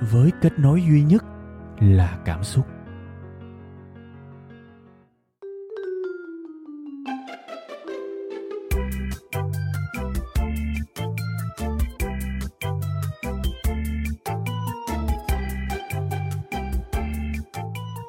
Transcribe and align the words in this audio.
với 0.00 0.30
kết 0.40 0.58
nối 0.58 0.82
duy 0.82 1.02
nhất 1.02 1.24
là 1.80 2.18
cảm 2.24 2.44
xúc 2.44 2.66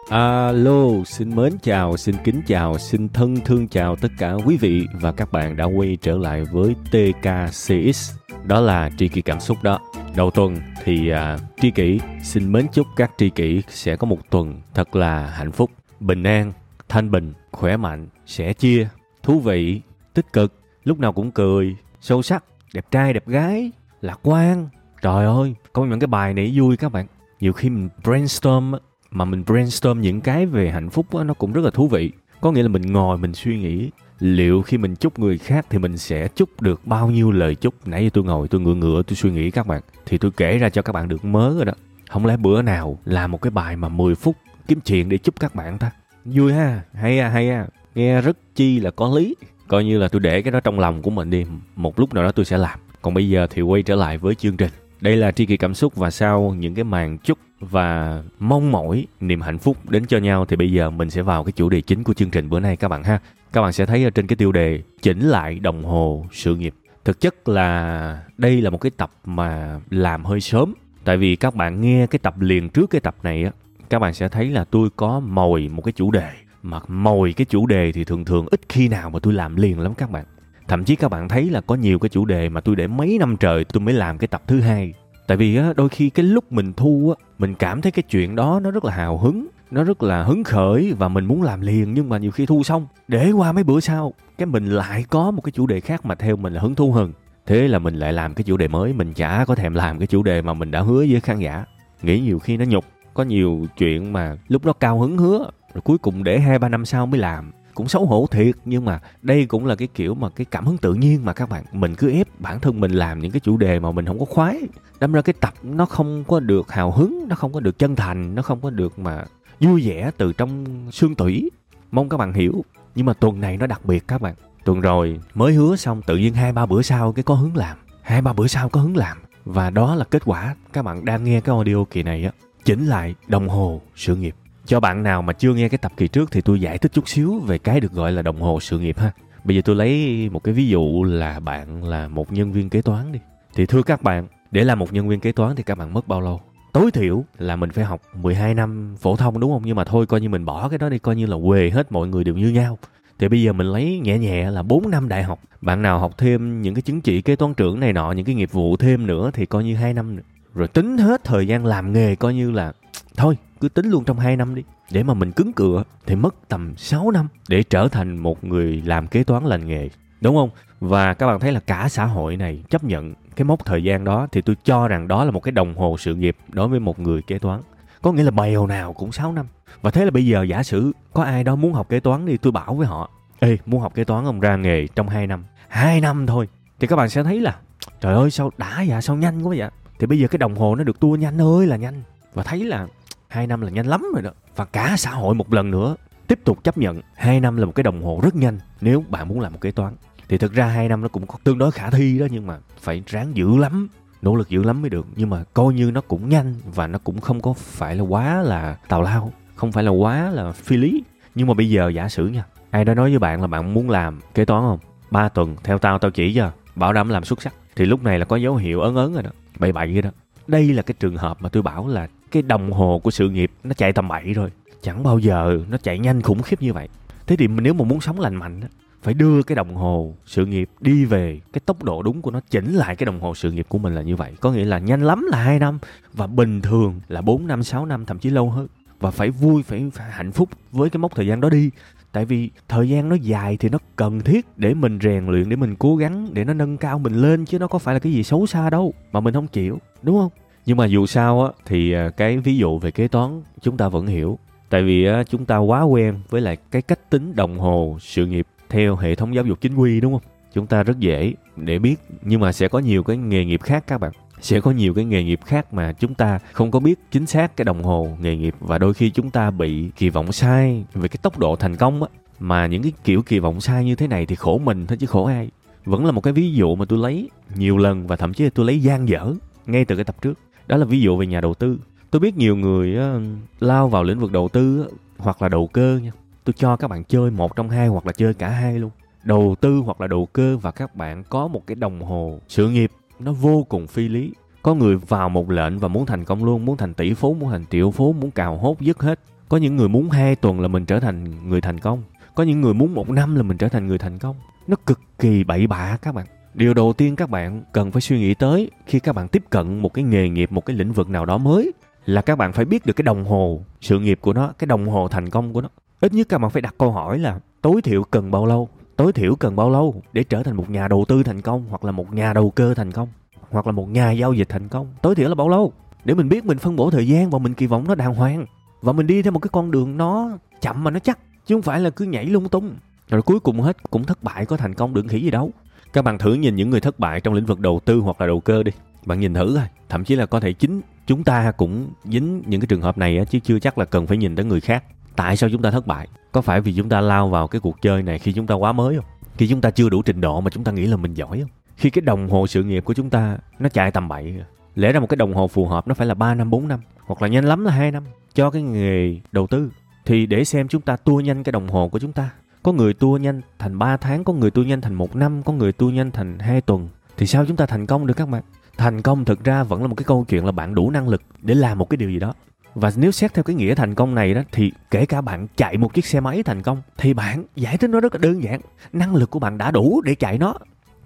Alo, 0.10 1.04
xin 1.06 1.36
mến 1.36 1.54
chào, 1.62 1.98
xin 1.98 2.16
kính 2.24 2.42
chào, 2.48 2.78
xin 2.78 3.10
thân 3.10 3.36
thương 3.46 3.68
chào 3.68 3.96
tất 3.96 4.12
cả 4.18 4.34
quý 4.46 4.58
vị 4.58 4.88
và 4.94 5.12
các 5.12 5.32
bạn 5.32 5.58
đã 5.58 5.66
quay 5.66 5.98
trở 6.02 6.18
lại 6.18 6.44
với 6.52 6.76
TKCX. 6.92 8.12
Đó 8.44 8.62
là 8.62 8.90
tri 8.98 9.08
kỷ 9.08 9.22
cảm 9.22 9.40
xúc 9.40 9.58
đó. 9.64 9.80
Đầu 10.16 10.32
tuần 10.32 10.58
thì 10.84 11.10
à, 11.10 11.38
tri 11.62 11.72
kỷ 11.72 12.00
xin 12.24 12.52
mến 12.52 12.68
chúc 12.74 12.88
các 12.96 13.12
tri 13.18 13.30
kỷ 13.30 13.62
sẽ 13.70 13.96
có 13.96 14.08
một 14.08 14.30
tuần 14.30 14.62
thật 14.74 14.96
là 14.96 15.28
hạnh 15.28 15.52
phúc, 15.52 15.72
bình 16.00 16.24
an, 16.24 16.54
thanh 16.90 17.12
bình, 17.12 17.34
khỏe 17.52 17.78
mạnh, 17.78 18.08
sẻ 18.26 18.54
chia, 18.54 18.88
thú 19.24 19.40
vị, 19.40 19.82
tích 20.14 20.34
cực, 20.34 20.54
lúc 20.84 21.00
nào 21.00 21.14
cũng 21.14 21.32
cười, 21.32 21.76
sâu 22.02 22.22
sắc, 22.22 22.44
đẹp 22.74 22.86
trai, 22.92 23.14
đẹp 23.14 23.28
gái, 23.28 23.72
lạc 24.02 24.20
quan. 24.24 24.70
Trời 25.02 25.26
ơi, 25.26 25.56
có 25.74 25.86
những 25.86 26.00
cái 26.00 26.08
bài 26.08 26.34
này 26.34 26.52
vui 26.56 26.78
các 26.78 26.92
bạn. 26.92 27.08
Nhiều 27.40 27.54
khi 27.54 27.70
mình 27.70 27.90
brainstorm 28.04 28.74
mà 29.12 29.26
mình 29.26 29.44
brainstorm 29.46 30.02
những 30.02 30.22
cái 30.22 30.46
về 30.46 30.72
hạnh 30.72 30.90
phúc 30.90 31.06
đó, 31.14 31.24
nó 31.24 31.34
cũng 31.34 31.54
rất 31.54 31.62
là 31.62 31.72
thú 31.72 31.88
vị 31.88 32.12
có 32.42 32.52
nghĩa 32.52 32.64
là 32.64 32.68
mình 32.68 32.82
ngồi 32.82 33.18
mình 33.18 33.34
suy 33.34 33.58
nghĩ 33.58 33.90
liệu 34.22 34.62
khi 34.62 34.78
mình 34.78 34.96
chúc 34.96 35.20
người 35.20 35.38
khác 35.38 35.66
thì 35.70 35.78
mình 35.78 35.98
sẽ 35.98 36.28
chúc 36.28 36.62
được 36.62 36.82
bao 36.86 37.10
nhiêu 37.10 37.32
lời 37.32 37.56
chúc? 37.56 37.88
Nãy 37.88 38.04
giờ 38.04 38.10
tôi 38.14 38.24
ngồi, 38.24 38.48
tôi 38.48 38.62
ngựa 38.62 38.74
ngựa 38.74 39.02
tôi 39.08 39.16
suy 39.16 39.32
nghĩ 39.32 39.52
các 39.52 39.68
bạn. 39.68 39.82
Thì 40.06 40.18
tôi 40.18 40.32
kể 40.38 40.58
ra 40.58 40.70
cho 40.70 40.82
các 40.82 40.94
bạn 40.94 41.08
được 41.08 41.26
mớ 41.26 41.54
rồi 41.56 41.66
đó. 41.66 41.74
Không 42.10 42.26
lẽ 42.26 42.38
bữa 42.38 42.62
nào 42.62 42.98
làm 43.06 43.32
một 43.32 43.42
cái 43.42 43.52
bài 43.52 43.76
mà 43.76 43.90
10 43.90 44.16
phút 44.16 44.36
kiếm 44.68 44.80
chuyện 44.82 45.10
để 45.10 45.18
chúc 45.18 45.40
các 45.40 45.56
bạn 45.56 45.78
ta? 45.78 45.92
Vui 46.26 46.54
ha, 46.54 46.82
hay 46.94 47.20
à 47.20 47.30
hay 47.30 47.50
à. 47.50 47.68
Nghe 47.96 48.22
rất 48.22 48.38
chi 48.56 48.80
là 48.80 48.92
có 48.92 49.14
lý. 49.16 49.36
Coi 49.68 49.84
như 49.84 49.98
là 49.98 50.08
tôi 50.08 50.20
để 50.20 50.42
cái 50.42 50.52
đó 50.52 50.60
trong 50.60 50.80
lòng 50.80 51.02
của 51.02 51.12
mình 51.12 51.30
đi. 51.30 51.46
Một 51.76 52.00
lúc 52.00 52.14
nào 52.14 52.24
đó 52.24 52.32
tôi 52.32 52.46
sẽ 52.46 52.58
làm. 52.58 52.80
Còn 53.02 53.14
bây 53.14 53.30
giờ 53.30 53.48
thì 53.50 53.62
quay 53.62 53.84
trở 53.84 53.96
lại 53.96 54.18
với 54.18 54.36
chương 54.36 54.58
trình. 54.58 54.72
Đây 55.02 55.16
là 55.16 55.32
tri 55.32 55.46
kỳ 55.46 55.58
cảm 55.58 55.74
xúc 55.74 55.96
và 55.96 56.12
sau 56.12 56.56
những 56.60 56.76
cái 56.76 56.84
màn 56.84 57.18
chúc 57.18 57.38
và 57.60 58.22
mong 58.40 58.72
mỏi 58.72 59.08
niềm 59.20 59.42
hạnh 59.42 59.58
phúc 59.58 59.90
đến 59.90 60.06
cho 60.06 60.18
nhau. 60.18 60.46
Thì 60.46 60.56
bây 60.56 60.72
giờ 60.72 60.90
mình 60.90 61.10
sẽ 61.10 61.22
vào 61.22 61.44
cái 61.44 61.52
chủ 61.52 61.70
đề 61.70 61.82
chính 61.82 62.04
của 62.04 62.14
chương 62.14 62.30
trình 62.30 62.50
bữa 62.50 62.60
nay 62.60 62.76
các 62.76 62.88
bạn 62.88 63.04
ha. 63.04 63.20
Các 63.54 63.62
bạn 63.62 63.74
sẽ 63.74 63.86
thấy 63.86 64.04
ở 64.04 64.10
trên 64.10 64.28
cái 64.28 64.36
tiêu 64.36 64.52
đề 64.52 64.82
chỉnh 65.02 65.20
lại 65.20 65.60
đồng 65.60 65.84
hồ 65.84 66.26
sự 66.32 66.56
nghiệp. 66.56 66.74
Thực 67.06 67.22
chất 67.22 67.50
là 67.50 68.24
đây 68.38 68.62
là 68.62 68.70
một 68.70 68.78
cái 68.78 68.92
tập 68.98 69.12
mà 69.26 69.80
làm 69.90 70.26
hơi 70.26 70.42
sớm. 70.42 70.74
Tại 71.04 71.18
vì 71.18 71.36
các 71.36 71.56
bạn 71.56 71.82
nghe 71.82 72.08
cái 72.08 72.20
tập 72.20 72.42
liền 72.42 72.70
trước 72.70 72.90
cái 72.90 73.02
tập 73.02 73.16
này 73.24 73.44
á, 73.44 73.52
các 73.90 74.00
bạn 74.00 74.14
sẽ 74.14 74.30
thấy 74.30 74.50
là 74.50 74.64
tôi 74.64 74.90
có 74.96 75.20
mồi 75.20 75.68
một 75.72 75.82
cái 75.82 75.92
chủ 75.92 76.12
đề. 76.12 76.30
Mà 76.64 76.80
mồi 76.88 77.34
cái 77.34 77.46
chủ 77.46 77.68
đề 77.68 77.92
thì 77.92 78.04
thường 78.04 78.26
thường 78.26 78.46
ít 78.52 78.62
khi 78.70 78.88
nào 78.88 79.10
mà 79.10 79.20
tôi 79.20 79.34
làm 79.34 79.56
liền 79.56 79.80
lắm 79.80 79.94
các 79.94 80.12
bạn. 80.12 80.26
Thậm 80.68 80.84
chí 80.84 80.96
các 80.96 81.12
bạn 81.12 81.30
thấy 81.30 81.50
là 81.50 81.62
có 81.62 81.76
nhiều 81.76 82.00
cái 82.00 82.10
chủ 82.10 82.26
đề 82.26 82.50
mà 82.50 82.62
tôi 82.62 82.76
để 82.76 82.88
mấy 82.88 83.18
năm 83.20 83.38
trời 83.40 83.64
tôi 83.64 83.82
mới 83.82 83.94
làm 83.94 84.18
cái 84.18 84.28
tập 84.28 84.42
thứ 84.48 84.60
hai 84.60 84.94
tại 85.32 85.38
vì 85.38 85.56
á 85.56 85.74
đôi 85.76 85.90
khi 85.90 86.10
cái 86.10 86.26
lúc 86.26 86.52
mình 86.52 86.74
thu 86.74 87.14
á 87.18 87.26
mình 87.40 87.56
cảm 87.56 87.82
thấy 87.82 87.92
cái 87.92 88.04
chuyện 88.04 88.36
đó 88.36 88.60
nó 88.64 88.72
rất 88.72 88.86
là 88.86 88.94
hào 88.94 89.18
hứng 89.18 89.48
nó 89.72 89.84
rất 89.84 90.04
là 90.04 90.24
hứng 90.24 90.44
khởi 90.44 90.94
và 90.98 91.08
mình 91.08 91.26
muốn 91.26 91.42
làm 91.42 91.62
liền 91.62 91.94
nhưng 91.94 92.10
mà 92.10 92.18
nhiều 92.18 92.32
khi 92.32 92.46
thu 92.46 92.64
xong. 92.64 92.88
Để 93.08 93.32
qua 93.32 93.52
mấy 93.52 93.64
bữa 93.64 93.80
sau, 93.80 94.14
cái 94.38 94.46
mình 94.46 94.66
lại 94.66 95.06
có 95.10 95.32
một 95.32 95.42
cái 95.42 95.52
chủ 95.52 95.68
đề 95.68 95.80
khác 95.80 96.06
mà 96.06 96.16
theo 96.16 96.36
mình 96.36 96.54
là 96.54 96.62
hứng 96.62 96.76
thú 96.76 96.92
hơn. 96.92 97.14
Thế 97.46 97.68
là 97.68 97.80
mình 97.80 97.96
lại 97.96 98.14
làm 98.14 98.34
cái 98.34 98.44
chủ 98.44 98.58
đề 98.58 98.68
mới, 98.68 98.94
mình 98.94 99.14
chả 99.14 99.46
có 99.48 99.56
thèm 99.56 99.74
làm 99.74 100.00
cái 100.00 100.08
chủ 100.08 100.24
đề 100.24 100.42
mà 100.42 100.54
mình 100.54 100.72
đã 100.72 100.82
hứa 100.82 101.06
với 101.10 101.20
khán 101.20 101.40
giả. 101.40 101.66
Nghĩ 102.02 102.20
nhiều 102.20 102.40
khi 102.40 102.58
nó 102.58 102.66
nhục, 102.66 102.86
có 103.14 103.24
nhiều 103.24 103.66
chuyện 103.78 104.14
mà 104.14 104.38
lúc 104.48 104.66
đó 104.66 104.74
cao 104.74 105.00
hứng 105.00 105.18
hứa, 105.18 105.38
rồi 105.74 105.82
cuối 105.82 105.98
cùng 105.98 106.24
để 106.24 106.40
hai 106.40 106.60
ba 106.60 106.70
năm 106.70 106.86
sau 106.86 107.06
mới 107.06 107.20
làm. 107.20 107.52
Cũng 107.74 107.88
xấu 107.88 108.06
hổ 108.06 108.28
thiệt, 108.32 108.56
nhưng 108.66 108.86
mà 108.86 109.00
đây 109.22 109.46
cũng 109.46 109.66
là 109.66 109.76
cái 109.76 109.88
kiểu 109.94 110.16
mà 110.16 110.30
cái 110.30 110.46
cảm 110.46 110.66
hứng 110.66 110.78
tự 110.78 110.94
nhiên 110.94 111.26
mà 111.26 111.34
các 111.34 111.50
bạn, 111.50 111.64
mình 111.72 111.96
cứ 111.96 112.12
ép 112.12 112.28
bản 112.40 112.60
thân 112.60 112.80
mình 112.80 112.92
làm 112.92 113.20
những 113.20 113.32
cái 113.32 113.40
chủ 113.40 113.58
đề 113.58 113.80
mà 113.80 113.92
mình 113.92 114.06
không 114.06 114.20
có 114.20 114.26
khoái. 114.26 114.60
Đâm 115.00 115.12
ra 115.12 115.22
cái 115.22 115.34
tập 115.40 115.54
nó 115.64 115.86
không 115.86 116.24
có 116.28 116.40
được 116.40 116.72
hào 116.72 116.92
hứng, 116.92 117.26
nó 117.30 117.36
không 117.36 117.54
có 117.54 117.60
được 117.60 117.80
chân 117.80 117.96
thành, 117.96 118.36
nó 118.36 118.42
không 118.42 118.62
có 118.62 118.70
được 118.70 119.00
mà 119.00 119.24
vui 119.62 119.82
vẻ 119.88 120.12
từ 120.18 120.34
trong 120.34 120.66
xương 120.92 121.16
tủy. 121.16 121.50
Mong 121.92 122.10
các 122.10 122.18
bạn 122.18 122.34
hiểu. 122.34 122.66
Nhưng 122.96 123.06
mà 123.06 123.14
tuần 123.14 123.42
này 123.42 123.58
nó 123.58 123.68
đặc 123.68 123.86
biệt 123.86 124.08
các 124.08 124.22
bạn. 124.22 124.36
Tuần 124.66 124.82
rồi 124.82 125.20
mới 125.34 125.54
hứa 125.54 125.76
xong 125.76 126.02
tự 126.02 126.18
nhiên 126.18 126.34
hai 126.34 126.54
ba 126.54 126.66
bữa 126.66 126.82
sau 126.82 127.12
cái 127.14 127.24
có 127.24 127.34
hứng 127.34 127.56
làm. 127.56 127.78
Hai 128.02 128.22
ba 128.22 128.34
bữa 128.34 128.48
sau 128.48 128.70
có 128.70 128.82
hứng 128.82 128.98
làm. 128.98 129.18
Và 129.46 129.70
đó 129.70 129.96
là 129.96 130.06
kết 130.06 130.22
quả. 130.26 130.56
Các 130.74 130.86
bạn 130.86 131.06
đang 131.06 131.24
nghe 131.24 131.42
cái 131.42 131.56
audio 131.56 131.84
kỳ 131.84 132.04
này 132.04 132.24
á, 132.24 132.32
chỉnh 132.66 132.86
lại 132.86 133.16
đồng 133.28 133.50
hồ 133.50 133.82
sự 133.96 134.16
nghiệp. 134.16 134.36
Cho 134.66 134.80
bạn 134.80 135.04
nào 135.04 135.22
mà 135.22 135.34
chưa 135.34 135.54
nghe 135.54 135.70
cái 135.70 135.78
tập 135.78 135.92
kỳ 135.98 136.08
trước 136.08 136.32
thì 136.32 136.42
tôi 136.42 136.62
giải 136.62 136.78
thích 136.78 136.94
chút 136.94 137.10
xíu 137.10 137.40
về 137.40 137.58
cái 137.58 137.80
được 137.80 137.92
gọi 137.92 138.12
là 138.12 138.22
đồng 138.22 138.42
hồ 138.42 138.60
sự 138.60 138.80
nghiệp 138.80 139.00
ha. 139.00 139.12
Bây 139.44 139.56
giờ 139.56 139.62
tôi 139.66 139.76
lấy 139.76 140.30
một 140.30 140.44
cái 140.44 140.54
ví 140.54 140.68
dụ 140.68 141.04
là 141.04 141.40
bạn 141.40 141.84
là 141.84 142.08
một 142.08 142.32
nhân 142.32 142.52
viên 142.52 142.70
kế 142.70 142.82
toán 142.82 143.12
đi. 143.12 143.20
Thì 143.56 143.66
thưa 143.66 143.84
các 143.84 144.04
bạn, 144.04 144.28
để 144.52 144.64
làm 144.64 144.80
một 144.80 144.94
nhân 144.94 145.08
viên 145.08 145.20
kế 145.20 145.32
toán 145.32 145.56
thì 145.56 145.64
các 145.64 145.78
bạn 145.78 145.94
mất 145.94 146.08
bao 146.08 146.22
lâu? 146.22 146.42
Tối 146.74 146.92
thiểu 146.92 147.24
là 147.38 147.56
mình 147.56 147.70
phải 147.70 147.86
học 147.86 148.02
12 148.16 148.54
năm 148.54 148.96
phổ 149.00 149.16
thông 149.16 149.40
đúng 149.40 149.52
không? 149.52 149.62
Nhưng 149.66 149.76
mà 149.76 149.84
thôi, 149.84 150.06
coi 150.06 150.22
như 150.22 150.30
mình 150.30 150.46
bỏ 150.46 150.70
cái 150.70 150.78
đó 150.78 150.90
đi, 150.90 151.00
coi 151.00 151.16
như 151.16 151.26
là 151.26 151.38
quề 151.46 151.70
hết, 151.70 151.92
mọi 151.92 152.08
người 152.08 152.24
đều 152.24 152.36
như 152.36 152.50
nhau. 152.50 152.78
Thì 153.20 153.28
bây 153.28 153.42
giờ 153.42 153.54
mình 153.54 153.68
lấy 153.68 154.00
nhẹ 154.00 154.18
nhẹ 154.18 154.52
là 154.52 154.64
4 154.64 154.90
năm 154.90 155.08
đại 155.08 155.24
học. 155.24 155.40
Bạn 155.62 155.82
nào 155.82 156.00
học 156.00 156.18
thêm 156.18 156.62
những 156.62 156.76
cái 156.76 156.82
chứng 156.82 157.02
chỉ 157.02 157.22
kế 157.22 157.36
toán 157.36 157.54
trưởng 157.54 157.80
này 157.80 157.94
nọ, 157.94 158.12
những 158.12 158.26
cái 158.26 158.36
nghiệp 158.36 158.52
vụ 158.52 158.78
thêm 158.78 159.08
nữa 159.08 159.32
thì 159.34 159.46
coi 159.46 159.64
như 159.64 159.76
hai 159.76 159.94
năm 159.94 160.16
nữa. 160.16 160.24
rồi 160.54 160.68
tính 160.68 160.98
hết 160.98 161.24
thời 161.24 161.48
gian 161.48 161.66
làm 161.66 161.94
nghề 161.94 162.16
coi 162.16 162.34
như 162.34 162.52
là 162.52 162.74
thôi, 163.18 163.38
cứ 163.60 163.70
tính 163.70 163.90
luôn 163.90 164.04
trong 164.04 164.20
2 164.20 164.38
năm 164.38 164.56
đi. 164.56 164.64
Để 164.92 165.04
mà 165.04 165.14
mình 165.14 165.32
cứng 165.32 165.54
cựa 165.54 165.84
thì 166.06 166.16
mất 166.16 166.36
tầm 166.48 166.74
6 166.78 167.12
năm 167.12 167.28
để 167.50 167.64
trở 167.64 167.88
thành 167.88 168.18
một 168.18 168.44
người 168.44 168.82
làm 168.86 169.08
kế 169.08 169.24
toán 169.24 169.44
lành 169.44 169.68
nghề. 169.68 169.90
Đúng 170.22 170.36
không? 170.36 170.50
Và 170.80 171.14
các 171.14 171.28
bạn 171.28 171.40
thấy 171.40 171.52
là 171.52 171.60
cả 171.60 171.88
xã 171.90 172.06
hội 172.06 172.38
này 172.38 172.64
chấp 172.70 172.84
nhận 172.84 173.14
cái 173.36 173.46
mốc 173.46 173.66
thời 173.66 173.84
gian 173.84 174.04
đó 174.04 174.28
thì 174.32 174.42
tôi 174.42 174.56
cho 174.64 174.88
rằng 174.88 175.08
đó 175.08 175.24
là 175.24 175.32
một 175.32 175.40
cái 175.40 175.52
đồng 175.52 175.76
hồ 175.76 175.96
sự 176.00 176.16
nghiệp 176.16 176.38
đối 176.50 176.68
với 176.68 176.80
một 176.80 177.00
người 177.00 177.22
kế 177.22 177.40
toán. 177.40 177.62
Có 178.02 178.12
nghĩa 178.12 178.24
là 178.24 178.32
bèo 178.32 178.68
nào 178.68 178.94
cũng 178.94 179.12
6 179.12 179.34
năm. 179.34 179.46
Và 179.82 179.92
thế 179.92 180.06
là 180.06 180.12
bây 180.12 180.26
giờ 180.26 180.44
giả 180.44 180.64
sử 180.64 180.92
có 181.14 181.24
ai 181.24 181.44
đó 181.44 181.56
muốn 181.56 181.74
học 181.74 181.90
kế 181.90 182.00
toán 182.00 182.26
thì 182.26 182.38
tôi 182.38 182.52
bảo 182.52 182.74
với 182.74 182.88
họ, 182.88 183.10
ê, 183.40 183.58
muốn 183.66 183.82
học 183.82 183.94
kế 183.96 184.04
toán 184.04 184.26
ông 184.26 184.40
ra 184.40 184.56
nghề 184.56 184.88
trong 184.88 185.10
2 185.10 185.28
năm. 185.28 185.44
2 185.68 186.02
năm 186.02 186.28
thôi. 186.28 186.48
Thì 186.80 186.88
các 186.88 186.96
bạn 186.96 187.10
sẽ 187.10 187.24
thấy 187.24 187.40
là, 187.40 187.56
trời 188.02 188.16
ơi, 188.16 188.32
sao 188.32 188.52
đã 188.58 188.84
vậy? 188.88 189.02
Sao 189.02 189.16
nhanh 189.16 189.42
quá 189.42 189.56
vậy? 189.58 189.70
Thì 190.00 190.08
bây 190.08 190.20
giờ 190.20 190.28
cái 190.28 190.38
đồng 190.38 190.56
hồ 190.56 190.76
nó 190.76 190.84
được 190.84 191.00
tua 191.00 191.16
nhanh 191.16 191.42
ơi 191.42 191.68
là 191.68 191.76
nhanh. 191.76 192.04
Và 192.34 192.44
thấy 192.44 192.66
là 192.66 192.88
hai 193.28 193.48
năm 193.48 193.62
là 193.62 193.70
nhanh 193.70 193.88
lắm 193.88 194.06
rồi 194.14 194.22
đó. 194.22 194.32
Và 194.56 194.66
cả 194.66 194.96
xã 194.98 195.12
hội 195.12 195.36
một 195.36 195.54
lần 195.54 195.72
nữa 195.72 195.96
tiếp 196.28 196.40
tục 196.44 196.64
chấp 196.64 196.78
nhận 196.78 197.02
hai 197.16 197.40
năm 197.40 197.58
là 197.58 197.66
một 197.66 197.72
cái 197.76 197.84
đồng 197.84 198.04
hồ 198.04 198.20
rất 198.24 198.36
nhanh 198.36 198.60
nếu 198.82 199.04
bạn 199.10 199.28
muốn 199.28 199.40
làm 199.40 199.54
một 199.54 199.60
kế 199.62 199.72
toán 199.72 199.94
thì 200.32 200.38
thực 200.38 200.54
ra 200.54 200.66
hai 200.66 200.90
năm 200.90 201.02
nó 201.02 201.08
cũng 201.08 201.26
tương 201.44 201.58
đối 201.58 201.72
khả 201.72 201.90
thi 201.90 202.20
đó, 202.20 202.28
nhưng 202.32 202.48
mà 202.48 202.58
phải 202.82 203.04
ráng 203.08 203.36
dữ 203.38 203.58
lắm, 203.58 203.88
nỗ 204.22 204.36
lực 204.36 204.50
dữ 204.50 204.64
lắm 204.64 204.82
mới 204.82 204.90
được. 204.90 205.08
Nhưng 205.16 205.30
mà 205.30 205.44
coi 205.54 205.74
như 205.74 205.92
nó 205.92 206.02
cũng 206.02 206.30
nhanh 206.30 206.56
và 206.66 206.88
nó 206.88 207.00
cũng 207.00 207.22
không 207.22 207.42
có 207.42 207.54
phải 207.54 207.96
là 207.96 208.04
quá 208.04 208.42
là 208.42 208.78
tào 208.88 209.02
lao, 209.02 209.34
không 209.56 209.72
phải 209.72 209.84
là 209.84 209.92
quá 209.92 210.30
là 210.30 210.52
phi 210.52 210.78
lý. 210.78 211.04
Nhưng 211.36 211.48
mà 211.48 211.54
bây 211.54 211.70
giờ 211.70 211.90
giả 211.90 212.10
sử 212.10 212.28
nha, 212.28 212.44
ai 212.70 212.86
đó 212.86 212.94
nói 212.94 213.10
với 213.10 213.20
bạn 213.20 213.42
là 213.42 213.48
bạn 213.48 213.74
muốn 213.74 213.90
làm 213.90 214.20
kế 214.34 214.46
toán 214.46 214.62
không? 214.62 214.80
Ba 215.12 215.30
tuần, 215.30 215.56
theo 215.64 215.78
tao 215.78 216.00
tao 216.00 216.12
chỉ 216.12 216.34
cho, 216.34 216.52
bảo 216.76 216.94
đảm 216.94 217.10
làm 217.10 217.24
xuất 217.24 217.42
sắc. 217.42 217.54
Thì 217.76 217.86
lúc 217.86 218.04
này 218.04 218.20
là 218.20 218.26
có 218.26 218.36
dấu 218.36 218.56
hiệu 218.56 218.82
ấn 218.82 218.96
ấn 218.96 219.14
rồi 219.14 219.24
đó, 219.24 219.32
bậy 219.60 219.72
bậy 219.72 219.94
rồi 219.94 220.02
đó. 220.02 220.10
Đây 220.48 220.74
là 220.74 220.82
cái 220.82 220.96
trường 221.00 221.18
hợp 221.18 221.42
mà 221.42 221.50
tôi 221.50 221.64
bảo 221.64 221.88
là 221.88 222.08
cái 222.32 222.44
đồng 222.44 222.72
hồ 222.72 223.02
của 223.04 223.12
sự 223.12 223.30
nghiệp 223.30 223.52
nó 223.64 223.74
chạy 223.74 223.94
tầm 223.94 224.08
bậy 224.08 224.34
rồi. 224.34 224.50
Chẳng 224.82 225.04
bao 225.04 225.20
giờ 225.20 225.60
nó 225.70 225.78
chạy 225.78 226.00
nhanh 226.00 226.22
khủng 226.22 226.42
khiếp 226.42 226.62
như 226.62 226.74
vậy. 226.74 226.90
Thế 227.28 227.36
thì 227.36 227.48
nếu 227.48 227.74
mà 227.74 227.86
muốn 227.86 228.02
sống 228.02 228.20
lành 228.20 228.36
mạnh 228.36 228.62
phải 229.02 229.14
đưa 229.14 229.44
cái 229.44 229.56
đồng 229.56 229.76
hồ 229.76 230.14
sự 230.26 230.46
nghiệp 230.46 230.70
đi 230.80 231.06
về 231.06 231.40
cái 231.54 231.62
tốc 231.66 231.84
độ 231.84 232.04
đúng 232.04 232.22
của 232.22 232.32
nó 232.32 232.40
chỉnh 232.50 232.74
lại 232.74 232.96
cái 232.96 233.06
đồng 233.06 233.20
hồ 233.20 233.36
sự 233.36 233.52
nghiệp 233.52 233.66
của 233.70 233.78
mình 233.78 233.96
là 233.96 234.02
như 234.02 234.16
vậy. 234.16 234.34
Có 234.40 234.52
nghĩa 234.52 234.66
là 234.66 234.80
nhanh 234.80 235.02
lắm 235.02 235.28
là 235.32 235.44
hai 235.44 235.60
năm 235.60 235.80
và 236.14 236.28
bình 236.28 236.62
thường 236.62 237.02
là 237.08 237.22
4 237.22 237.48
năm 237.48 237.64
6 237.64 237.86
năm 237.86 238.06
thậm 238.06 238.20
chí 238.20 238.30
lâu 238.30 238.50
hơn. 238.50 238.68
Và 239.00 239.12
phải 239.12 239.30
vui 239.30 239.64
phải, 239.64 239.92
phải 239.94 240.12
hạnh 240.12 240.32
phúc 240.32 240.50
với 240.72 240.90
cái 240.90 240.98
mốc 240.98 241.16
thời 241.16 241.28
gian 241.28 241.42
đó 241.42 241.50
đi. 241.50 241.70
Tại 242.12 242.26
vì 242.26 242.50
thời 242.68 242.90
gian 242.90 243.10
nó 243.10 243.16
dài 243.16 243.58
thì 243.58 243.70
nó 243.70 243.78
cần 243.96 244.22
thiết 244.22 244.46
để 244.58 244.74
mình 244.74 245.00
rèn 245.02 245.28
luyện 245.28 245.50
để 245.50 245.56
mình 245.56 245.76
cố 245.76 245.96
gắng 245.96 246.30
để 246.34 246.44
nó 246.44 246.54
nâng 246.54 246.78
cao 246.78 247.00
mình 247.00 247.14
lên 247.14 247.46
chứ 247.46 247.60
nó 247.60 247.68
có 247.68 247.80
phải 247.80 247.96
là 247.96 248.00
cái 248.00 248.14
gì 248.14 248.24
xấu 248.24 248.46
xa 248.46 248.70
đâu 248.70 248.94
mà 249.12 249.20
mình 249.20 249.34
không 249.34 249.48
chịu 249.48 249.80
đúng 250.02 250.18
không? 250.20 250.30
Nhưng 250.66 250.78
mà 250.78 250.86
dù 250.86 251.06
sao 251.06 251.44
á 251.44 251.52
thì 251.66 251.92
à, 251.92 252.10
cái 252.10 252.38
ví 252.38 252.58
dụ 252.58 252.80
về 252.80 252.92
kế 252.92 253.08
toán 253.08 253.42
chúng 253.62 253.78
ta 253.78 253.90
vẫn 253.90 254.08
hiểu. 254.08 254.38
Tại 254.70 254.84
vì 254.84 255.06
á, 255.06 255.24
chúng 255.24 255.46
ta 255.46 255.58
quá 255.58 255.82
quen 255.82 256.20
với 256.30 256.42
lại 256.42 256.58
cái 256.72 256.82
cách 256.82 257.10
tính 257.10 257.36
đồng 257.36 257.60
hồ 257.60 257.98
sự 258.02 258.26
nghiệp 258.26 258.48
theo 258.72 258.96
hệ 258.96 259.16
thống 259.16 259.36
giáo 259.36 259.46
dục 259.46 259.62
chính 259.62 259.76
quy 259.76 260.02
đúng 260.02 260.14
không? 260.14 260.22
Chúng 260.54 260.68
ta 260.68 260.84
rất 260.84 261.00
dễ 261.00 261.34
để 261.56 261.80
biết 261.80 261.96
nhưng 262.22 262.42
mà 262.42 262.52
sẽ 262.52 262.68
có 262.68 262.80
nhiều 262.80 263.04
cái 263.04 263.18
nghề 263.18 263.46
nghiệp 263.46 263.62
khác 263.64 263.84
các 263.88 263.98
bạn. 263.98 264.12
Sẽ 264.42 264.62
có 264.62 264.72
nhiều 264.72 264.94
cái 264.94 265.06
nghề 265.06 265.24
nghiệp 265.24 265.40
khác 265.46 265.74
mà 265.74 265.94
chúng 265.94 266.14
ta 266.14 266.40
không 266.52 266.72
có 266.72 266.80
biết 266.80 267.00
chính 267.12 267.26
xác 267.26 267.58
cái 267.58 267.66
đồng 267.66 267.84
hồ 267.84 268.18
nghề 268.22 268.36
nghiệp. 268.36 268.56
Và 268.60 268.78
đôi 268.78 268.94
khi 268.94 269.10
chúng 269.10 269.30
ta 269.30 269.52
bị 269.52 269.90
kỳ 269.96 270.10
vọng 270.10 270.32
sai 270.32 270.84
về 270.94 271.08
cái 271.08 271.18
tốc 271.22 271.40
độ 271.40 271.56
thành 271.56 271.76
công 271.76 272.04
á. 272.04 272.10
Mà 272.40 272.66
những 272.66 272.84
cái 272.84 272.94
kiểu 273.04 273.22
kỳ 273.22 273.40
vọng 273.40 273.62
sai 273.62 273.86
như 273.86 273.96
thế 273.96 274.08
này 274.08 274.26
thì 274.26 274.36
khổ 274.36 274.58
mình 274.58 274.88
thôi 274.88 274.98
chứ 274.98 275.08
khổ 275.08 275.26
ai. 275.26 275.50
Vẫn 275.86 276.06
là 276.06 276.12
một 276.12 276.22
cái 276.22 276.34
ví 276.34 276.54
dụ 276.54 276.76
mà 276.76 276.86
tôi 276.86 277.00
lấy 277.00 277.30
nhiều 277.56 277.78
lần 277.78 278.08
và 278.08 278.16
thậm 278.16 278.34
chí 278.34 278.44
là 278.44 278.50
tôi 278.54 278.66
lấy 278.66 278.80
gian 278.80 279.10
dở 279.10 279.34
ngay 279.66 279.86
từ 279.86 279.96
cái 279.96 280.06
tập 280.06 280.16
trước. 280.22 280.40
Đó 280.68 280.78
là 280.78 280.86
ví 280.86 281.02
dụ 281.02 281.18
về 281.18 281.28
nhà 281.28 281.42
đầu 281.42 281.54
tư. 281.54 281.80
Tôi 282.12 282.20
biết 282.20 282.38
nhiều 282.38 282.56
người 282.56 282.98
uh, 282.98 283.22
lao 283.60 283.90
vào 283.90 284.04
lĩnh 284.04 284.20
vực 284.20 284.32
đầu 284.32 284.50
tư 284.54 284.88
uh, 284.88 284.94
hoặc 285.18 285.42
là 285.42 285.50
đầu 285.50 285.68
cơ 285.68 286.00
nha 286.04 286.12
tôi 286.44 286.54
cho 286.58 286.76
các 286.76 286.88
bạn 286.88 287.04
chơi 287.04 287.32
một 287.32 287.56
trong 287.56 287.70
hai 287.70 287.88
hoặc 287.88 288.06
là 288.06 288.12
chơi 288.12 288.34
cả 288.34 288.50
hai 288.50 288.80
luôn. 288.80 288.92
Đầu 289.24 289.56
tư 289.62 289.82
hoặc 289.86 290.02
là 290.02 290.08
đầu 290.08 290.26
cơ 290.34 290.58
và 290.58 290.72
các 290.72 290.96
bạn 290.96 291.24
có 291.30 291.48
một 291.48 291.68
cái 291.68 291.76
đồng 291.76 292.02
hồ 292.02 292.40
sự 292.48 292.70
nghiệp, 292.70 292.92
nó 293.20 293.34
vô 293.34 293.66
cùng 293.70 293.88
phi 293.88 294.08
lý. 294.08 294.34
Có 294.62 294.74
người 294.74 294.96
vào 294.96 295.30
một 295.30 295.50
lệnh 295.50 295.80
và 295.80 295.88
muốn 295.88 296.06
thành 296.06 296.26
công 296.26 296.44
luôn, 296.44 296.66
muốn 296.66 296.78
thành 296.78 296.94
tỷ 296.94 297.14
phú, 297.14 297.34
muốn 297.34 297.50
thành 297.50 297.66
triệu 297.72 297.92
phú, 297.92 298.14
muốn 298.14 298.32
cào 298.32 298.58
hốt 298.58 298.80
dứt 298.80 299.02
hết. 299.02 299.20
Có 299.50 299.58
những 299.58 299.76
người 299.76 299.90
muốn 299.90 300.10
hai 300.10 300.36
tuần 300.36 300.60
là 300.60 300.68
mình 300.68 300.86
trở 300.86 301.00
thành 301.00 301.50
người 301.50 301.62
thành 301.62 301.80
công. 301.80 302.04
Có 302.36 302.44
những 302.44 302.62
người 302.62 302.74
muốn 302.74 302.94
một 302.94 303.10
năm 303.10 303.36
là 303.36 303.44
mình 303.44 303.58
trở 303.58 303.70
thành 303.70 303.88
người 303.88 303.98
thành 303.98 304.20
công. 304.20 304.36
Nó 304.68 304.76
cực 304.86 305.00
kỳ 305.20 305.44
bậy 305.44 305.68
bạ 305.68 305.98
các 306.02 306.16
bạn. 306.16 306.26
Điều 306.54 306.74
đầu 306.74 306.94
tiên 306.94 307.16
các 307.16 307.30
bạn 307.30 307.64
cần 307.72 307.92
phải 307.92 308.02
suy 308.02 308.20
nghĩ 308.20 308.34
tới 308.34 308.72
khi 308.86 309.00
các 309.00 309.16
bạn 309.16 309.28
tiếp 309.28 309.44
cận 309.50 309.80
một 309.80 309.94
cái 309.94 310.04
nghề 310.04 310.30
nghiệp, 310.30 310.52
một 310.52 310.66
cái 310.66 310.76
lĩnh 310.76 310.94
vực 310.94 311.10
nào 311.10 311.26
đó 311.26 311.38
mới 311.38 311.72
là 312.06 312.22
các 312.22 312.38
bạn 312.38 312.54
phải 312.54 312.66
biết 312.66 312.86
được 312.86 312.94
cái 312.94 313.04
đồng 313.04 313.26
hồ 313.26 313.62
sự 313.82 314.00
nghiệp 314.00 314.20
của 314.22 314.34
nó, 314.34 314.54
cái 314.60 314.68
đồng 314.68 314.88
hồ 314.88 315.08
thành 315.08 315.30
công 315.30 315.54
của 315.54 315.62
nó 315.62 315.70
ít 316.02 316.14
nhất 316.14 316.30
các 316.30 316.38
bạn 316.38 316.52
phải 316.52 316.62
đặt 316.62 316.76
câu 316.78 316.92
hỏi 316.92 317.20
là 317.20 317.40
tối 317.62 317.82
thiểu 317.82 318.04
cần 318.04 318.32
bao 318.32 318.46
lâu? 318.46 318.70
Tối 318.96 319.14
thiểu 319.14 319.36
cần 319.36 319.56
bao 319.56 319.70
lâu 319.70 320.02
để 320.14 320.24
trở 320.24 320.44
thành 320.44 320.56
một 320.56 320.70
nhà 320.70 320.88
đầu 320.88 321.06
tư 321.08 321.24
thành 321.24 321.42
công 321.42 321.66
hoặc 321.70 321.86
là 321.86 321.92
một 321.92 322.14
nhà 322.14 322.34
đầu 322.34 322.52
cơ 322.52 322.74
thành 322.74 322.92
công? 322.92 323.08
Hoặc 323.50 323.66
là 323.66 323.72
một 323.72 323.90
nhà 323.90 324.12
giao 324.12 324.34
dịch 324.34 324.50
thành 324.50 324.68
công? 324.68 324.88
Tối 325.02 325.16
thiểu 325.16 325.30
là 325.30 325.36
bao 325.36 325.50
lâu? 325.50 325.74
Để 326.06 326.14
mình 326.14 326.30
biết, 326.30 326.46
mình 326.46 326.58
phân 326.58 326.76
bổ 326.76 326.92
thời 326.92 327.08
gian 327.08 327.30
và 327.30 327.40
mình 327.40 327.54
kỳ 327.54 327.66
vọng 327.66 327.86
nó 327.88 327.96
đàng 327.96 328.14
hoàng. 328.14 328.46
Và 328.82 328.94
mình 328.94 329.08
đi 329.08 329.22
theo 329.22 329.32
một 329.32 329.40
cái 329.40 329.50
con 329.52 329.72
đường 329.72 329.98
nó 329.98 330.30
chậm 330.62 330.84
mà 330.84 330.92
nó 330.92 331.00
chắc, 331.00 331.20
chứ 331.46 331.56
không 331.56 331.62
phải 331.62 331.80
là 331.80 331.90
cứ 331.90 332.06
nhảy 332.06 332.26
lung 332.26 332.50
tung. 332.50 332.76
Rồi 333.10 333.22
cuối 333.22 333.40
cùng 333.40 333.62
hết, 333.62 333.90
cũng 333.90 334.04
thất 334.04 334.24
bại 334.24 334.46
có 334.46 334.58
thành 334.58 334.74
công 334.74 334.94
được 334.94 335.06
khỉ 335.10 335.20
gì 335.20 335.32
đâu. 335.32 335.52
Các 335.94 336.02
bạn 336.02 336.18
thử 336.18 336.34
nhìn 336.34 336.56
những 336.56 336.70
người 336.70 336.82
thất 336.82 337.00
bại 337.00 337.22
trong 337.22 337.34
lĩnh 337.34 337.46
vực 337.46 337.60
đầu 337.60 337.80
tư 337.86 338.00
hoặc 338.00 338.22
là 338.22 338.28
đầu 338.28 338.40
cơ 338.40 338.64
đi. 338.64 338.72
Bạn 339.06 339.20
nhìn 339.20 339.34
thử 339.34 339.56
thôi 339.56 339.66
thậm 339.90 340.04
chí 340.04 340.16
là 340.16 340.26
có 340.26 340.40
thể 340.40 340.54
chính 340.54 340.82
chúng 341.08 341.24
ta 341.24 341.52
cũng 341.52 341.90
dính 342.06 342.44
những 342.46 342.62
cái 342.62 342.68
trường 342.68 342.82
hợp 342.82 342.98
này 342.98 343.26
chứ 343.30 343.40
chưa 343.40 343.60
chắc 343.60 343.78
là 343.78 343.86
cần 343.86 344.08
phải 344.08 344.18
nhìn 344.18 344.36
tới 344.36 344.46
người 344.46 344.62
khác 344.62 344.84
tại 345.16 345.38
sao 345.38 345.50
chúng 345.50 345.62
ta 345.62 345.72
thất 345.72 345.88
bại? 345.88 346.08
Có 346.32 346.42
phải 346.42 346.62
vì 346.62 346.74
chúng 346.74 346.90
ta 346.90 347.02
lao 347.02 347.30
vào 347.30 347.48
cái 347.48 347.62
cuộc 347.62 347.82
chơi 347.82 348.04
này 348.04 348.20
khi 348.20 348.34
chúng 348.34 348.48
ta 348.48 348.56
quá 348.56 348.72
mới 348.72 348.96
không? 348.96 349.06
Khi 349.38 349.48
chúng 349.48 349.62
ta 349.62 349.72
chưa 349.72 349.90
đủ 349.90 350.02
trình 350.02 350.22
độ 350.22 350.42
mà 350.42 350.50
chúng 350.50 350.64
ta 350.64 350.72
nghĩ 350.72 350.86
là 350.86 350.98
mình 350.98 351.14
giỏi 351.14 351.40
không? 351.40 351.50
Khi 351.76 351.90
cái 351.90 352.02
đồng 352.02 352.30
hồ 352.30 352.48
sự 352.48 352.64
nghiệp 352.64 352.86
của 352.86 352.94
chúng 352.94 353.10
ta 353.10 353.38
nó 353.60 353.70
chạy 353.70 353.92
tầm 353.92 354.08
bậy, 354.08 354.36
lẽ 354.76 354.92
ra 354.92 355.00
một 355.00 355.08
cái 355.10 355.16
đồng 355.16 355.34
hồ 355.34 355.48
phù 355.48 355.66
hợp 355.66 355.88
nó 355.88 355.94
phải 355.94 356.08
là 356.08 356.14
3 356.14 356.34
năm 356.34 356.50
4 356.50 356.68
năm, 356.68 356.80
hoặc 357.06 357.22
là 357.22 357.28
nhanh 357.28 357.46
lắm 357.46 357.66
là 357.66 357.72
hai 357.72 357.92
năm 357.92 358.04
cho 358.34 358.50
cái 358.50 358.62
nghề 358.62 359.20
đầu 359.32 359.48
tư. 359.48 359.72
Thì 360.06 360.26
để 360.26 360.44
xem 360.44 360.68
chúng 360.68 360.82
ta 360.82 360.96
tua 360.96 361.20
nhanh 361.20 361.44
cái 361.44 361.52
đồng 361.52 361.68
hồ 361.68 361.90
của 361.90 362.00
chúng 362.00 362.12
ta. 362.12 362.30
Có 362.64 362.72
người 362.72 362.94
tua 362.94 363.18
nhanh 363.18 363.42
thành 363.60 363.80
3 363.80 363.98
tháng, 363.98 364.24
có 364.24 364.34
người 364.34 364.52
tua 364.52 364.64
nhanh 364.64 364.82
thành 364.82 364.94
một 364.94 365.16
năm, 365.16 365.44
có 365.44 365.54
người 365.54 365.72
tua 365.72 365.90
nhanh 365.90 366.12
thành 366.12 366.40
hai 366.40 366.62
tuần. 366.62 366.88
Thì 367.18 367.28
sao 367.28 367.46
chúng 367.46 367.58
ta 367.58 367.66
thành 367.66 367.86
công 367.86 368.08
được 368.08 368.14
các 368.14 368.30
bạn? 368.30 368.44
Thành 368.78 369.02
công 369.02 369.26
thực 369.26 369.44
ra 369.44 369.64
vẫn 369.64 369.82
là 369.82 369.88
một 369.88 369.96
cái 369.96 370.06
câu 370.06 370.26
chuyện 370.30 370.46
là 370.46 370.52
bạn 370.52 370.76
đủ 370.76 370.90
năng 370.90 371.10
lực 371.10 371.22
để 371.42 371.56
làm 371.56 371.78
một 371.78 371.90
cái 371.90 371.98
điều 371.98 372.10
gì 372.10 372.20
đó 372.20 372.34
và 372.76 372.92
nếu 372.96 373.12
xét 373.12 373.34
theo 373.34 373.44
cái 373.44 373.56
nghĩa 373.56 373.76
thành 373.76 373.96
công 373.96 374.16
này 374.16 374.34
đó, 374.34 374.42
thì 374.52 374.72
kể 374.92 375.06
cả 375.06 375.22
bạn 375.22 375.48
chạy 375.56 375.78
một 375.78 375.94
chiếc 375.94 376.06
xe 376.06 376.20
máy 376.20 376.44
thành 376.44 376.62
công, 376.62 376.82
thì 376.98 377.14
bạn 377.14 377.44
giải 377.56 377.78
thích 377.78 377.90
nó 377.90 378.00
rất 378.00 378.14
là 378.14 378.20
đơn 378.22 378.44
giản. 378.44 378.62
Năng 378.94 379.16
lực 379.16 379.30
của 379.30 379.40
bạn 379.40 379.58
đã 379.58 379.72
đủ 379.72 380.02
để 380.02 380.16
chạy 380.16 380.38
nó. 380.38 380.54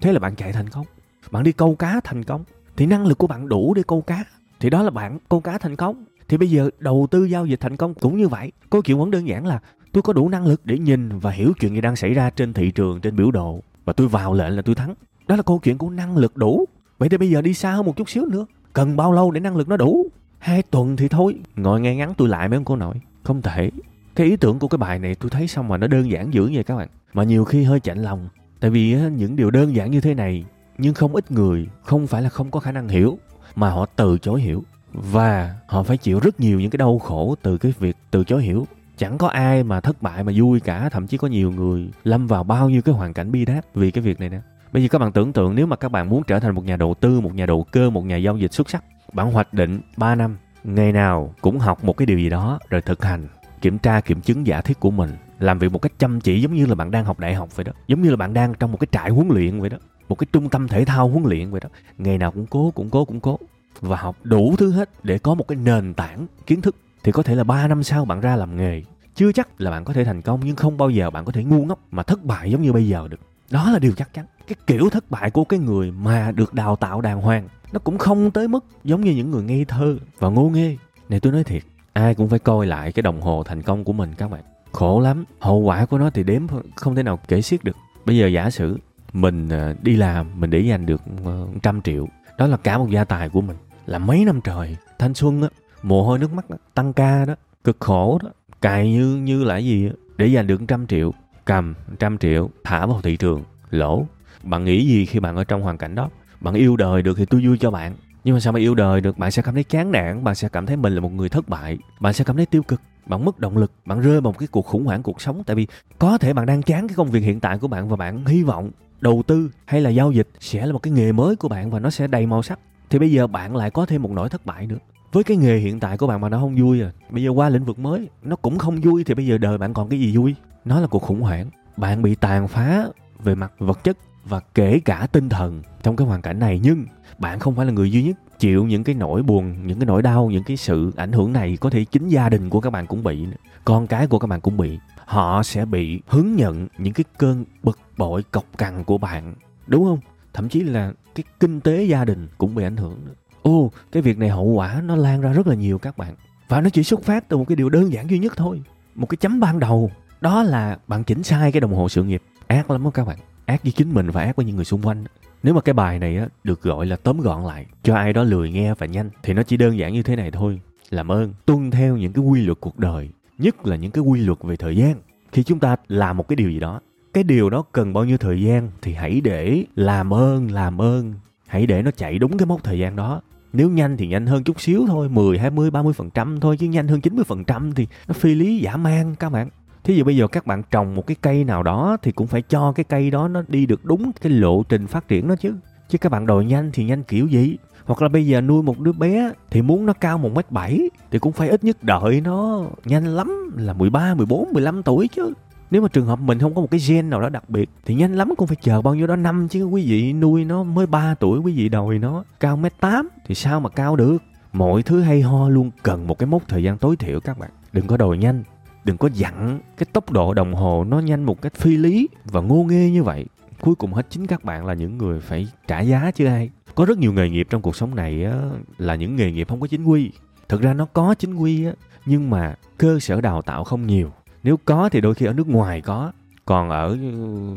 Thế 0.01 0.13
là 0.13 0.19
bạn 0.19 0.35
chạy 0.35 0.53
thành 0.53 0.69
công. 0.69 0.85
Bạn 1.31 1.43
đi 1.43 1.51
câu 1.51 1.75
cá 1.75 1.99
thành 2.03 2.23
công. 2.23 2.43
Thì 2.75 2.85
năng 2.85 3.05
lực 3.05 3.17
của 3.17 3.27
bạn 3.27 3.49
đủ 3.49 3.73
để 3.73 3.83
câu 3.87 4.01
cá. 4.01 4.23
Thì 4.59 4.69
đó 4.69 4.83
là 4.83 4.89
bạn 4.89 5.19
câu 5.29 5.39
cá 5.39 5.57
thành 5.57 5.75
công. 5.75 6.05
Thì 6.27 6.37
bây 6.37 6.49
giờ 6.49 6.69
đầu 6.79 7.07
tư 7.11 7.25
giao 7.25 7.45
dịch 7.45 7.59
thành 7.59 7.77
công 7.77 7.93
cũng 7.93 8.17
như 8.17 8.27
vậy. 8.27 8.51
Câu 8.69 8.81
chuyện 8.81 8.99
vẫn 8.99 9.11
đơn 9.11 9.27
giản 9.27 9.45
là 9.45 9.59
tôi 9.91 10.01
có 10.01 10.13
đủ 10.13 10.29
năng 10.29 10.45
lực 10.45 10.61
để 10.65 10.77
nhìn 10.77 11.19
và 11.19 11.31
hiểu 11.31 11.53
chuyện 11.59 11.75
gì 11.75 11.81
đang 11.81 11.95
xảy 11.95 12.13
ra 12.13 12.29
trên 12.29 12.53
thị 12.53 12.71
trường, 12.71 13.01
trên 13.01 13.15
biểu 13.15 13.31
đồ. 13.31 13.59
Và 13.85 13.93
tôi 13.93 14.07
vào 14.07 14.33
lệnh 14.33 14.55
là 14.55 14.61
tôi 14.61 14.75
thắng. 14.75 14.93
Đó 15.27 15.35
là 15.35 15.43
câu 15.43 15.59
chuyện 15.63 15.77
của 15.77 15.89
năng 15.89 16.17
lực 16.17 16.37
đủ. 16.37 16.65
Vậy 16.97 17.09
thì 17.09 17.17
bây 17.17 17.29
giờ 17.29 17.41
đi 17.41 17.53
xa 17.53 17.71
hơn 17.71 17.85
một 17.85 17.95
chút 17.95 18.09
xíu 18.09 18.25
nữa. 18.25 18.45
Cần 18.73 18.95
bao 18.95 19.11
lâu 19.11 19.31
để 19.31 19.39
năng 19.39 19.55
lực 19.55 19.69
nó 19.69 19.77
đủ? 19.77 20.07
Hai 20.45 20.61
tuần 20.61 20.95
thì 20.95 21.07
thôi. 21.07 21.35
Ngồi 21.55 21.81
nghe 21.81 21.95
ngắn 21.95 22.13
tôi 22.17 22.27
lại 22.27 22.49
mấy 22.49 22.57
ông 22.57 22.65
cô 22.65 22.75
nội. 22.75 22.95
Không 23.23 23.41
thể. 23.41 23.71
Cái 24.15 24.27
ý 24.27 24.35
tưởng 24.35 24.59
của 24.59 24.67
cái 24.67 24.77
bài 24.77 24.99
này 24.99 25.15
tôi 25.15 25.29
thấy 25.29 25.47
xong 25.47 25.67
mà 25.67 25.77
nó 25.77 25.87
đơn 25.87 26.11
giản 26.11 26.33
dữ 26.33 26.51
vậy 26.53 26.63
các 26.63 26.75
bạn. 26.75 26.87
Mà 27.13 27.23
nhiều 27.23 27.45
khi 27.45 27.63
hơi 27.63 27.79
chạnh 27.79 27.97
lòng. 27.97 28.29
Tại 28.59 28.71
vì 28.71 28.95
những 29.09 29.35
điều 29.35 29.51
đơn 29.51 29.75
giản 29.75 29.91
như 29.91 30.01
thế 30.01 30.13
này, 30.13 30.45
nhưng 30.77 30.93
không 30.93 31.15
ít 31.15 31.31
người 31.31 31.67
không 31.81 32.07
phải 32.07 32.21
là 32.21 32.29
không 32.29 32.51
có 32.51 32.59
khả 32.59 32.71
năng 32.71 32.87
hiểu, 32.87 33.17
mà 33.55 33.69
họ 33.69 33.85
từ 33.85 34.17
chối 34.17 34.41
hiểu. 34.41 34.63
Và 34.93 35.55
họ 35.67 35.83
phải 35.83 35.97
chịu 35.97 36.19
rất 36.19 36.39
nhiều 36.39 36.59
những 36.59 36.69
cái 36.69 36.77
đau 36.77 36.99
khổ 36.99 37.35
từ 37.41 37.57
cái 37.57 37.73
việc 37.79 37.97
từ 38.11 38.23
chối 38.23 38.43
hiểu. 38.43 38.67
Chẳng 38.97 39.17
có 39.17 39.27
ai 39.27 39.63
mà 39.63 39.81
thất 39.81 40.01
bại 40.01 40.23
mà 40.23 40.31
vui 40.35 40.59
cả, 40.59 40.89
thậm 40.89 41.07
chí 41.07 41.17
có 41.17 41.27
nhiều 41.27 41.51
người 41.51 41.89
lâm 42.03 42.27
vào 42.27 42.43
bao 42.43 42.69
nhiêu 42.69 42.81
cái 42.81 42.95
hoàn 42.95 43.13
cảnh 43.13 43.31
bi 43.31 43.45
đát 43.45 43.73
vì 43.73 43.91
cái 43.91 44.01
việc 44.01 44.19
này 44.19 44.29
nè. 44.29 44.39
Bây 44.73 44.83
giờ 44.83 44.87
các 44.91 44.99
bạn 44.99 45.11
tưởng 45.11 45.33
tượng, 45.33 45.55
nếu 45.55 45.67
mà 45.67 45.75
các 45.75 45.91
bạn 45.91 46.09
muốn 46.09 46.23
trở 46.27 46.39
thành 46.39 46.55
một 46.55 46.65
nhà 46.65 46.75
đầu 46.75 46.95
tư, 46.99 47.21
một 47.21 47.35
nhà 47.35 47.45
đầu 47.45 47.65
cơ, 47.71 47.89
một 47.89 48.05
nhà 48.05 48.17
giao 48.17 48.37
dịch 48.37 48.53
xuất 48.53 48.69
sắc 48.69 48.83
bạn 49.15 49.31
hoạch 49.31 49.53
định 49.53 49.81
3 49.97 50.15
năm, 50.15 50.37
ngày 50.63 50.91
nào 50.91 51.33
cũng 51.41 51.59
học 51.59 51.83
một 51.83 51.97
cái 51.97 52.05
điều 52.05 52.17
gì 52.17 52.29
đó 52.29 52.59
rồi 52.69 52.81
thực 52.81 53.03
hành, 53.03 53.27
kiểm 53.61 53.77
tra, 53.77 54.01
kiểm 54.01 54.21
chứng, 54.21 54.47
giả 54.47 54.61
thuyết 54.61 54.79
của 54.79 54.91
mình, 54.91 55.09
làm 55.39 55.59
việc 55.59 55.71
một 55.71 55.81
cách 55.81 55.91
chăm 55.99 56.21
chỉ 56.21 56.41
giống 56.41 56.53
như 56.53 56.65
là 56.65 56.75
bạn 56.75 56.91
đang 56.91 57.05
học 57.05 57.19
đại 57.19 57.33
học 57.33 57.55
vậy 57.55 57.63
đó, 57.63 57.71
giống 57.87 58.01
như 58.01 58.09
là 58.09 58.15
bạn 58.15 58.33
đang 58.33 58.53
trong 58.53 58.71
một 58.71 58.77
cái 58.79 58.87
trại 58.91 59.09
huấn 59.09 59.27
luyện 59.27 59.61
vậy 59.61 59.69
đó, 59.69 59.77
một 60.09 60.15
cái 60.15 60.27
trung 60.33 60.49
tâm 60.49 60.67
thể 60.67 60.85
thao 60.85 61.09
huấn 61.09 61.23
luyện 61.23 61.51
vậy 61.51 61.59
đó. 61.59 61.69
Ngày 61.97 62.17
nào 62.17 62.31
cũng 62.31 62.45
cố 62.45 62.71
cũng 62.75 62.89
cố 62.89 63.05
cũng 63.05 63.19
cố 63.19 63.39
và 63.81 63.97
học 63.97 64.17
đủ 64.23 64.55
thứ 64.57 64.71
hết 64.71 64.89
để 65.03 65.17
có 65.17 65.35
một 65.35 65.47
cái 65.47 65.55
nền 65.55 65.93
tảng 65.93 66.27
kiến 66.45 66.61
thức. 66.61 66.75
Thì 67.03 67.11
có 67.11 67.23
thể 67.23 67.35
là 67.35 67.43
3 67.43 67.67
năm 67.67 67.83
sau 67.83 68.05
bạn 68.05 68.21
ra 68.21 68.35
làm 68.35 68.57
nghề, 68.57 68.83
chưa 69.15 69.31
chắc 69.31 69.61
là 69.61 69.71
bạn 69.71 69.85
có 69.85 69.93
thể 69.93 70.05
thành 70.05 70.21
công 70.21 70.39
nhưng 70.43 70.55
không 70.55 70.77
bao 70.77 70.89
giờ 70.89 71.09
bạn 71.09 71.25
có 71.25 71.31
thể 71.31 71.43
ngu 71.43 71.65
ngốc 71.65 71.79
mà 71.91 72.03
thất 72.03 72.23
bại 72.23 72.51
giống 72.51 72.61
như 72.61 72.73
bây 72.73 72.87
giờ 72.87 73.07
được. 73.07 73.19
Đó 73.51 73.71
là 73.71 73.79
điều 73.79 73.91
chắc 73.91 74.13
chắn 74.13 74.25
cái 74.47 74.55
kiểu 74.67 74.89
thất 74.89 75.11
bại 75.11 75.31
của 75.31 75.43
cái 75.43 75.59
người 75.59 75.91
mà 75.91 76.31
được 76.31 76.53
đào 76.53 76.75
tạo 76.75 77.01
đàng 77.01 77.21
hoàng 77.21 77.47
nó 77.71 77.79
cũng 77.79 77.97
không 77.97 78.31
tới 78.31 78.47
mức 78.47 78.65
giống 78.83 79.01
như 79.01 79.11
những 79.11 79.31
người 79.31 79.43
ngây 79.43 79.65
thơ 79.65 79.97
và 80.19 80.29
ngô 80.29 80.49
nghê. 80.49 80.77
Này 81.09 81.19
tôi 81.19 81.33
nói 81.33 81.43
thiệt 81.43 81.63
ai 81.93 82.15
cũng 82.15 82.29
phải 82.29 82.39
coi 82.39 82.67
lại 82.67 82.91
cái 82.91 83.03
đồng 83.03 83.21
hồ 83.21 83.43
thành 83.43 83.61
công 83.61 83.83
của 83.83 83.93
mình 83.93 84.13
các 84.17 84.31
bạn. 84.31 84.41
Khổ 84.71 84.99
lắm 84.99 85.25
hậu 85.39 85.59
quả 85.59 85.85
của 85.85 85.97
nó 85.97 86.09
thì 86.09 86.23
đếm 86.23 86.41
không 86.75 86.95
thể 86.95 87.03
nào 87.03 87.19
kể 87.27 87.41
xiết 87.41 87.63
được. 87.63 87.75
Bây 88.05 88.17
giờ 88.17 88.27
giả 88.27 88.49
sử 88.49 88.77
mình 89.13 89.49
à, 89.49 89.73
đi 89.81 89.95
làm 89.95 90.27
mình 90.39 90.49
để 90.49 90.59
dành 90.59 90.85
được 90.85 91.01
ờ, 91.25 91.47
trăm 91.63 91.81
triệu 91.81 92.07
đó 92.37 92.47
là 92.47 92.57
cả 92.57 92.77
một 92.77 92.89
gia 92.89 93.03
tài 93.03 93.29
của 93.29 93.41
mình 93.41 93.57
là 93.85 93.99
mấy 93.99 94.25
năm 94.25 94.41
trời 94.41 94.75
thanh 94.99 95.13
xuân 95.13 95.41
á 95.41 95.49
mồ 95.83 96.03
hôi 96.03 96.19
nước 96.19 96.33
mắt 96.33 96.49
đó, 96.49 96.57
tăng 96.73 96.93
ca 96.93 97.25
đó 97.25 97.35
cực 97.63 97.77
khổ 97.79 98.19
đó 98.23 98.29
cài 98.61 98.91
như 98.91 99.15
như 99.15 99.43
là 99.43 99.57
gì 99.57 99.89
để 100.17 100.27
dành 100.27 100.47
được 100.47 100.61
trăm 100.67 100.87
triệu 100.87 101.11
cầm 101.45 101.73
trăm 101.99 102.17
triệu 102.17 102.49
thả 102.63 102.85
vào 102.85 103.01
thị 103.01 103.17
trường 103.17 103.43
lỗ 103.69 104.05
bạn 104.45 104.65
nghĩ 104.65 104.87
gì 104.87 105.05
khi 105.05 105.19
bạn 105.19 105.35
ở 105.35 105.43
trong 105.43 105.61
hoàn 105.61 105.77
cảnh 105.77 105.95
đó? 105.95 106.09
Bạn 106.41 106.53
yêu 106.53 106.77
đời 106.77 107.01
được 107.01 107.17
thì 107.17 107.25
tôi 107.25 107.45
vui 107.45 107.57
cho 107.57 107.71
bạn. 107.71 107.93
Nhưng 108.23 108.35
mà 108.35 108.39
sao 108.39 108.53
mà 108.53 108.59
yêu 108.59 108.75
đời 108.75 109.01
được? 109.01 109.17
Bạn 109.17 109.31
sẽ 109.31 109.41
cảm 109.41 109.53
thấy 109.53 109.63
chán 109.63 109.91
nản, 109.91 110.23
bạn 110.23 110.35
sẽ 110.35 110.49
cảm 110.49 110.65
thấy 110.65 110.77
mình 110.77 110.95
là 110.95 111.01
một 111.01 111.11
người 111.13 111.29
thất 111.29 111.49
bại, 111.49 111.77
bạn 111.99 112.13
sẽ 112.13 112.23
cảm 112.23 112.35
thấy 112.35 112.45
tiêu 112.45 112.63
cực, 112.63 112.81
bạn 113.05 113.25
mất 113.25 113.39
động 113.39 113.57
lực, 113.57 113.71
bạn 113.85 113.99
rơi 113.99 114.21
vào 114.21 114.31
một 114.31 114.37
cái 114.39 114.47
cuộc 114.47 114.65
khủng 114.65 114.85
hoảng 114.85 115.03
cuộc 115.03 115.21
sống. 115.21 115.43
Tại 115.43 115.55
vì 115.55 115.67
có 115.99 116.17
thể 116.17 116.33
bạn 116.33 116.45
đang 116.45 116.61
chán 116.61 116.87
cái 116.87 116.95
công 116.95 117.11
việc 117.11 117.19
hiện 117.19 117.39
tại 117.39 117.57
của 117.57 117.67
bạn 117.67 117.89
và 117.89 117.95
bạn 117.95 118.25
hy 118.25 118.43
vọng 118.43 118.71
đầu 119.01 119.23
tư 119.27 119.49
hay 119.65 119.81
là 119.81 119.89
giao 119.89 120.11
dịch 120.11 120.27
sẽ 120.39 120.65
là 120.65 120.73
một 120.73 120.79
cái 120.79 120.93
nghề 120.93 121.11
mới 121.11 121.35
của 121.35 121.47
bạn 121.47 121.71
và 121.71 121.79
nó 121.79 121.89
sẽ 121.89 122.07
đầy 122.07 122.25
màu 122.25 122.43
sắc. 122.43 122.59
Thì 122.89 122.99
bây 122.99 123.11
giờ 123.11 123.27
bạn 123.27 123.55
lại 123.55 123.71
có 123.71 123.85
thêm 123.85 124.01
một 124.01 124.11
nỗi 124.11 124.29
thất 124.29 124.45
bại 124.45 124.67
nữa. 124.67 124.77
Với 125.11 125.23
cái 125.23 125.37
nghề 125.37 125.57
hiện 125.57 125.79
tại 125.79 125.97
của 125.97 126.07
bạn 126.07 126.21
mà 126.21 126.29
nó 126.29 126.39
không 126.39 126.55
vui 126.55 126.81
à 126.81 126.91
bây 127.09 127.23
giờ 127.23 127.29
qua 127.29 127.49
lĩnh 127.49 127.65
vực 127.65 127.79
mới, 127.79 128.09
nó 128.23 128.35
cũng 128.35 128.57
không 128.57 128.81
vui 128.81 129.03
thì 129.03 129.13
bây 129.13 129.25
giờ 129.25 129.37
đời 129.37 129.57
bạn 129.57 129.73
còn 129.73 129.89
cái 129.89 129.99
gì 129.99 130.17
vui? 130.17 130.35
Nó 130.65 130.79
là 130.79 130.87
cuộc 130.87 131.01
khủng 131.01 131.21
hoảng. 131.21 131.49
Bạn 131.77 132.01
bị 132.01 132.15
tàn 132.15 132.47
phá 132.47 132.85
về 133.23 133.35
mặt 133.35 133.51
vật 133.59 133.83
chất 133.83 133.97
và 134.25 134.39
kể 134.53 134.79
cả 134.85 135.07
tinh 135.11 135.29
thần 135.29 135.61
trong 135.83 135.95
cái 135.95 136.07
hoàn 136.07 136.21
cảnh 136.21 136.39
này. 136.39 136.59
Nhưng 136.63 136.85
bạn 137.17 137.39
không 137.39 137.55
phải 137.55 137.65
là 137.65 137.71
người 137.71 137.91
duy 137.91 138.03
nhất 138.03 138.39
chịu 138.39 138.65
những 138.65 138.83
cái 138.83 138.95
nỗi 138.95 139.23
buồn, 139.23 139.67
những 139.67 139.79
cái 139.79 139.85
nỗi 139.85 140.01
đau, 140.01 140.29
những 140.29 140.43
cái 140.43 140.57
sự 140.57 140.91
ảnh 140.95 141.11
hưởng 141.11 141.33
này 141.33 141.57
có 141.61 141.69
thể 141.69 141.85
chính 141.85 142.07
gia 142.07 142.29
đình 142.29 142.49
của 142.49 142.61
các 142.61 142.69
bạn 142.69 142.87
cũng 142.87 143.03
bị 143.03 143.27
con 143.65 143.87
cái 143.87 144.07
của 144.07 144.19
các 144.19 144.27
bạn 144.27 144.41
cũng 144.41 144.57
bị. 144.57 144.79
Họ 145.05 145.43
sẽ 145.43 145.65
bị 145.65 146.01
hứng 146.07 146.35
nhận 146.35 146.67
những 146.77 146.93
cái 146.93 147.03
cơn 147.17 147.45
bực 147.63 147.79
bội, 147.97 148.23
cọc 148.23 148.45
cằn 148.57 148.83
của 148.83 148.97
bạn, 148.97 149.35
đúng 149.67 149.85
không? 149.85 149.99
Thậm 150.33 150.49
chí 150.49 150.61
là 150.61 150.93
cái 151.15 151.23
kinh 151.39 151.61
tế 151.61 151.83
gia 151.83 152.05
đình 152.05 152.27
cũng 152.37 152.55
bị 152.55 152.63
ảnh 152.63 152.77
hưởng 152.77 152.97
ô, 153.41 153.71
cái 153.91 154.03
việc 154.03 154.17
này 154.17 154.29
hậu 154.29 154.45
quả 154.45 154.81
nó 154.83 154.95
lan 154.95 155.21
ra 155.21 155.33
rất 155.33 155.47
là 155.47 155.55
nhiều 155.55 155.77
các 155.77 155.97
bạn. 155.97 156.15
Và 156.47 156.61
nó 156.61 156.69
chỉ 156.69 156.83
xuất 156.83 157.03
phát 157.03 157.29
từ 157.29 157.37
một 157.37 157.45
cái 157.47 157.55
điều 157.55 157.69
đơn 157.69 157.93
giản 157.93 158.09
duy 158.09 158.19
nhất 158.19 158.33
thôi. 158.37 158.61
Một 158.95 159.09
cái 159.09 159.17
chấm 159.17 159.39
ban 159.39 159.59
đầu. 159.59 159.91
Đó 160.21 160.43
là 160.43 160.77
bạn 160.87 161.03
chỉnh 161.03 161.23
sai 161.23 161.51
cái 161.51 161.61
đồng 161.61 161.73
hồ 161.73 161.89
sự 161.89 162.03
nghiệp. 162.03 162.21
Ác 162.47 162.71
lắm 162.71 162.83
đó 162.83 162.89
các 162.93 163.07
bạn 163.07 163.17
ác 163.45 163.63
với 163.63 163.71
chính 163.71 163.93
mình 163.93 164.09
và 164.09 164.21
ác 164.21 164.35
với 164.35 164.45
những 164.45 164.55
người 164.55 164.65
xung 164.65 164.81
quanh. 164.81 165.03
Nếu 165.43 165.53
mà 165.53 165.61
cái 165.61 165.73
bài 165.73 165.99
này 165.99 166.17
á 166.17 166.27
được 166.43 166.61
gọi 166.61 166.85
là 166.85 166.95
tóm 166.95 167.19
gọn 167.19 167.43
lại 167.43 167.65
cho 167.83 167.95
ai 167.95 168.13
đó 168.13 168.23
lười 168.23 168.51
nghe 168.51 168.73
và 168.73 168.85
nhanh 168.85 169.09
thì 169.23 169.33
nó 169.33 169.43
chỉ 169.43 169.57
đơn 169.57 169.77
giản 169.77 169.93
như 169.93 170.03
thế 170.03 170.15
này 170.15 170.31
thôi. 170.31 170.61
Làm 170.89 171.11
ơn 171.11 171.33
tuân 171.45 171.71
theo 171.71 171.97
những 171.97 172.13
cái 172.13 172.23
quy 172.23 172.41
luật 172.41 172.57
cuộc 172.61 172.79
đời 172.79 173.09
nhất 173.37 173.67
là 173.67 173.75
những 173.75 173.91
cái 173.91 174.03
quy 174.03 174.19
luật 174.19 174.39
về 174.43 174.55
thời 174.55 174.75
gian. 174.75 174.95
Khi 175.31 175.43
chúng 175.43 175.59
ta 175.59 175.75
làm 175.87 176.17
một 176.17 176.27
cái 176.27 176.35
điều 176.35 176.49
gì 176.49 176.59
đó 176.59 176.79
cái 177.15 177.23
điều 177.23 177.49
đó 177.49 177.63
cần 177.71 177.93
bao 177.93 178.05
nhiêu 178.05 178.17
thời 178.17 178.41
gian 178.41 178.71
thì 178.81 178.93
hãy 178.93 179.21
để 179.21 179.63
làm 179.75 180.13
ơn 180.13 180.51
làm 180.51 180.81
ơn. 180.81 181.13
Hãy 181.47 181.65
để 181.65 181.81
nó 181.81 181.91
chạy 181.91 182.19
đúng 182.19 182.37
cái 182.37 182.45
mốc 182.45 182.63
thời 182.63 182.79
gian 182.79 182.95
đó. 182.95 183.21
Nếu 183.53 183.69
nhanh 183.69 183.97
thì 183.97 184.07
nhanh 184.07 184.25
hơn 184.25 184.43
chút 184.43 184.61
xíu 184.61 184.85
thôi 184.87 185.09
10, 185.09 185.39
20, 185.39 185.71
30 185.71 185.93
phần 185.93 186.09
trăm 186.09 186.39
thôi 186.39 186.57
chứ 186.57 186.67
nhanh 186.67 186.87
hơn 186.87 187.01
90 187.01 187.23
phần 187.23 187.43
trăm 187.43 187.73
thì 187.73 187.87
nó 188.07 188.13
phi 188.13 188.35
lý 188.35 188.57
giả 188.57 188.77
man 188.77 189.15
các 189.15 189.29
bạn 189.29 189.49
thí 189.85 189.95
dụ 189.95 190.03
bây 190.03 190.15
giờ 190.15 190.27
các 190.27 190.45
bạn 190.45 190.63
trồng 190.71 190.95
một 190.95 191.07
cái 191.07 191.15
cây 191.21 191.43
nào 191.43 191.63
đó 191.63 191.97
thì 192.01 192.11
cũng 192.11 192.27
phải 192.27 192.41
cho 192.41 192.71
cái 192.71 192.83
cây 192.83 193.11
đó 193.11 193.27
nó 193.27 193.43
đi 193.47 193.65
được 193.65 193.85
đúng 193.85 194.11
cái 194.21 194.31
lộ 194.31 194.63
trình 194.63 194.87
phát 194.87 195.07
triển 195.07 195.27
đó 195.27 195.35
chứ 195.39 195.53
chứ 195.89 195.97
các 195.97 196.11
bạn 196.11 196.25
đòi 196.25 196.45
nhanh 196.45 196.69
thì 196.73 196.83
nhanh 196.83 197.03
kiểu 197.03 197.27
gì 197.27 197.57
hoặc 197.85 198.01
là 198.01 198.09
bây 198.09 198.25
giờ 198.25 198.41
nuôi 198.41 198.63
một 198.63 198.79
đứa 198.79 198.91
bé 198.91 199.31
thì 199.49 199.61
muốn 199.61 199.85
nó 199.85 199.93
cao 199.93 200.17
một 200.17 200.31
mét 200.35 200.51
bảy 200.51 200.89
thì 201.11 201.19
cũng 201.19 201.31
phải 201.31 201.49
ít 201.49 201.63
nhất 201.63 201.83
đợi 201.83 202.21
nó 202.21 202.65
nhanh 202.85 203.05
lắm 203.05 203.51
là 203.57 203.73
13, 203.73 204.13
14, 204.13 204.53
15 204.53 204.83
tuổi 204.83 205.07
chứ. 205.07 205.33
Nếu 205.71 205.81
mà 205.81 205.87
trường 205.87 206.05
hợp 206.05 206.19
mình 206.19 206.39
không 206.39 206.55
có 206.55 206.61
một 206.61 206.71
cái 206.71 206.79
gen 206.87 207.09
nào 207.09 207.21
đó 207.21 207.29
đặc 207.29 207.49
biệt 207.49 207.69
thì 207.85 207.95
nhanh 207.95 208.15
lắm 208.15 208.33
cũng 208.37 208.47
phải 208.47 208.57
chờ 208.61 208.81
bao 208.81 208.95
nhiêu 208.95 209.07
đó 209.07 209.15
năm 209.15 209.47
chứ 209.47 209.65
quý 209.65 209.85
vị 209.89 210.13
nuôi 210.13 210.45
nó 210.45 210.63
mới 210.63 210.85
3 210.85 211.15
tuổi 211.19 211.39
quý 211.39 211.53
vị 211.53 211.69
đòi 211.69 211.99
nó 211.99 212.23
cao 212.39 212.57
mét 212.57 212.73
8 212.79 213.09
thì 213.25 213.35
sao 213.35 213.59
mà 213.59 213.69
cao 213.69 213.95
được. 213.95 214.17
Mọi 214.53 214.83
thứ 214.83 215.01
hay 215.01 215.21
ho 215.21 215.49
luôn 215.49 215.71
cần 215.83 216.07
một 216.07 216.19
cái 216.19 216.27
mốc 216.27 216.47
thời 216.47 216.63
gian 216.63 216.77
tối 216.77 216.95
thiểu 216.95 217.19
các 217.19 217.39
bạn. 217.39 217.49
Đừng 217.73 217.87
có 217.87 217.97
đòi 217.97 218.17
nhanh, 218.17 218.43
đừng 218.85 218.97
có 218.97 219.09
dặn 219.13 219.59
cái 219.77 219.85
tốc 219.93 220.11
độ 220.11 220.33
đồng 220.33 220.53
hồ 220.53 220.83
nó 220.87 220.99
nhanh 220.99 221.23
một 221.23 221.41
cách 221.41 221.53
phi 221.55 221.77
lý 221.77 222.07
và 222.25 222.41
ngô 222.41 222.63
nghê 222.63 222.89
như 222.89 223.03
vậy. 223.03 223.25
Cuối 223.61 223.75
cùng 223.75 223.93
hết 223.93 224.05
chính 224.09 224.27
các 224.27 224.43
bạn 224.43 224.65
là 224.65 224.73
những 224.73 224.97
người 224.97 225.19
phải 225.19 225.47
trả 225.67 225.81
giá 225.81 226.11
chứ 226.11 226.25
ai. 226.25 226.49
Có 226.75 226.85
rất 226.85 226.97
nhiều 226.97 227.13
nghề 227.13 227.29
nghiệp 227.29 227.47
trong 227.49 227.61
cuộc 227.61 227.75
sống 227.75 227.95
này 227.95 228.23
á, 228.23 228.33
là 228.77 228.95
những 228.95 229.15
nghề 229.15 229.31
nghiệp 229.31 229.47
không 229.49 229.61
có 229.61 229.67
chính 229.67 229.83
quy. 229.83 230.11
Thực 230.49 230.61
ra 230.61 230.73
nó 230.73 230.85
có 230.85 231.15
chính 231.19 231.33
quy 231.35 231.65
á, 231.65 231.71
nhưng 232.05 232.29
mà 232.29 232.55
cơ 232.77 232.99
sở 232.99 233.21
đào 233.21 233.41
tạo 233.41 233.63
không 233.63 233.87
nhiều. 233.87 234.11
Nếu 234.43 234.57
có 234.65 234.89
thì 234.89 235.01
đôi 235.01 235.13
khi 235.13 235.25
ở 235.25 235.33
nước 235.33 235.47
ngoài 235.47 235.81
có 235.81 236.11
còn 236.45 236.69
ở 236.69 236.87
ừ, 236.87 236.97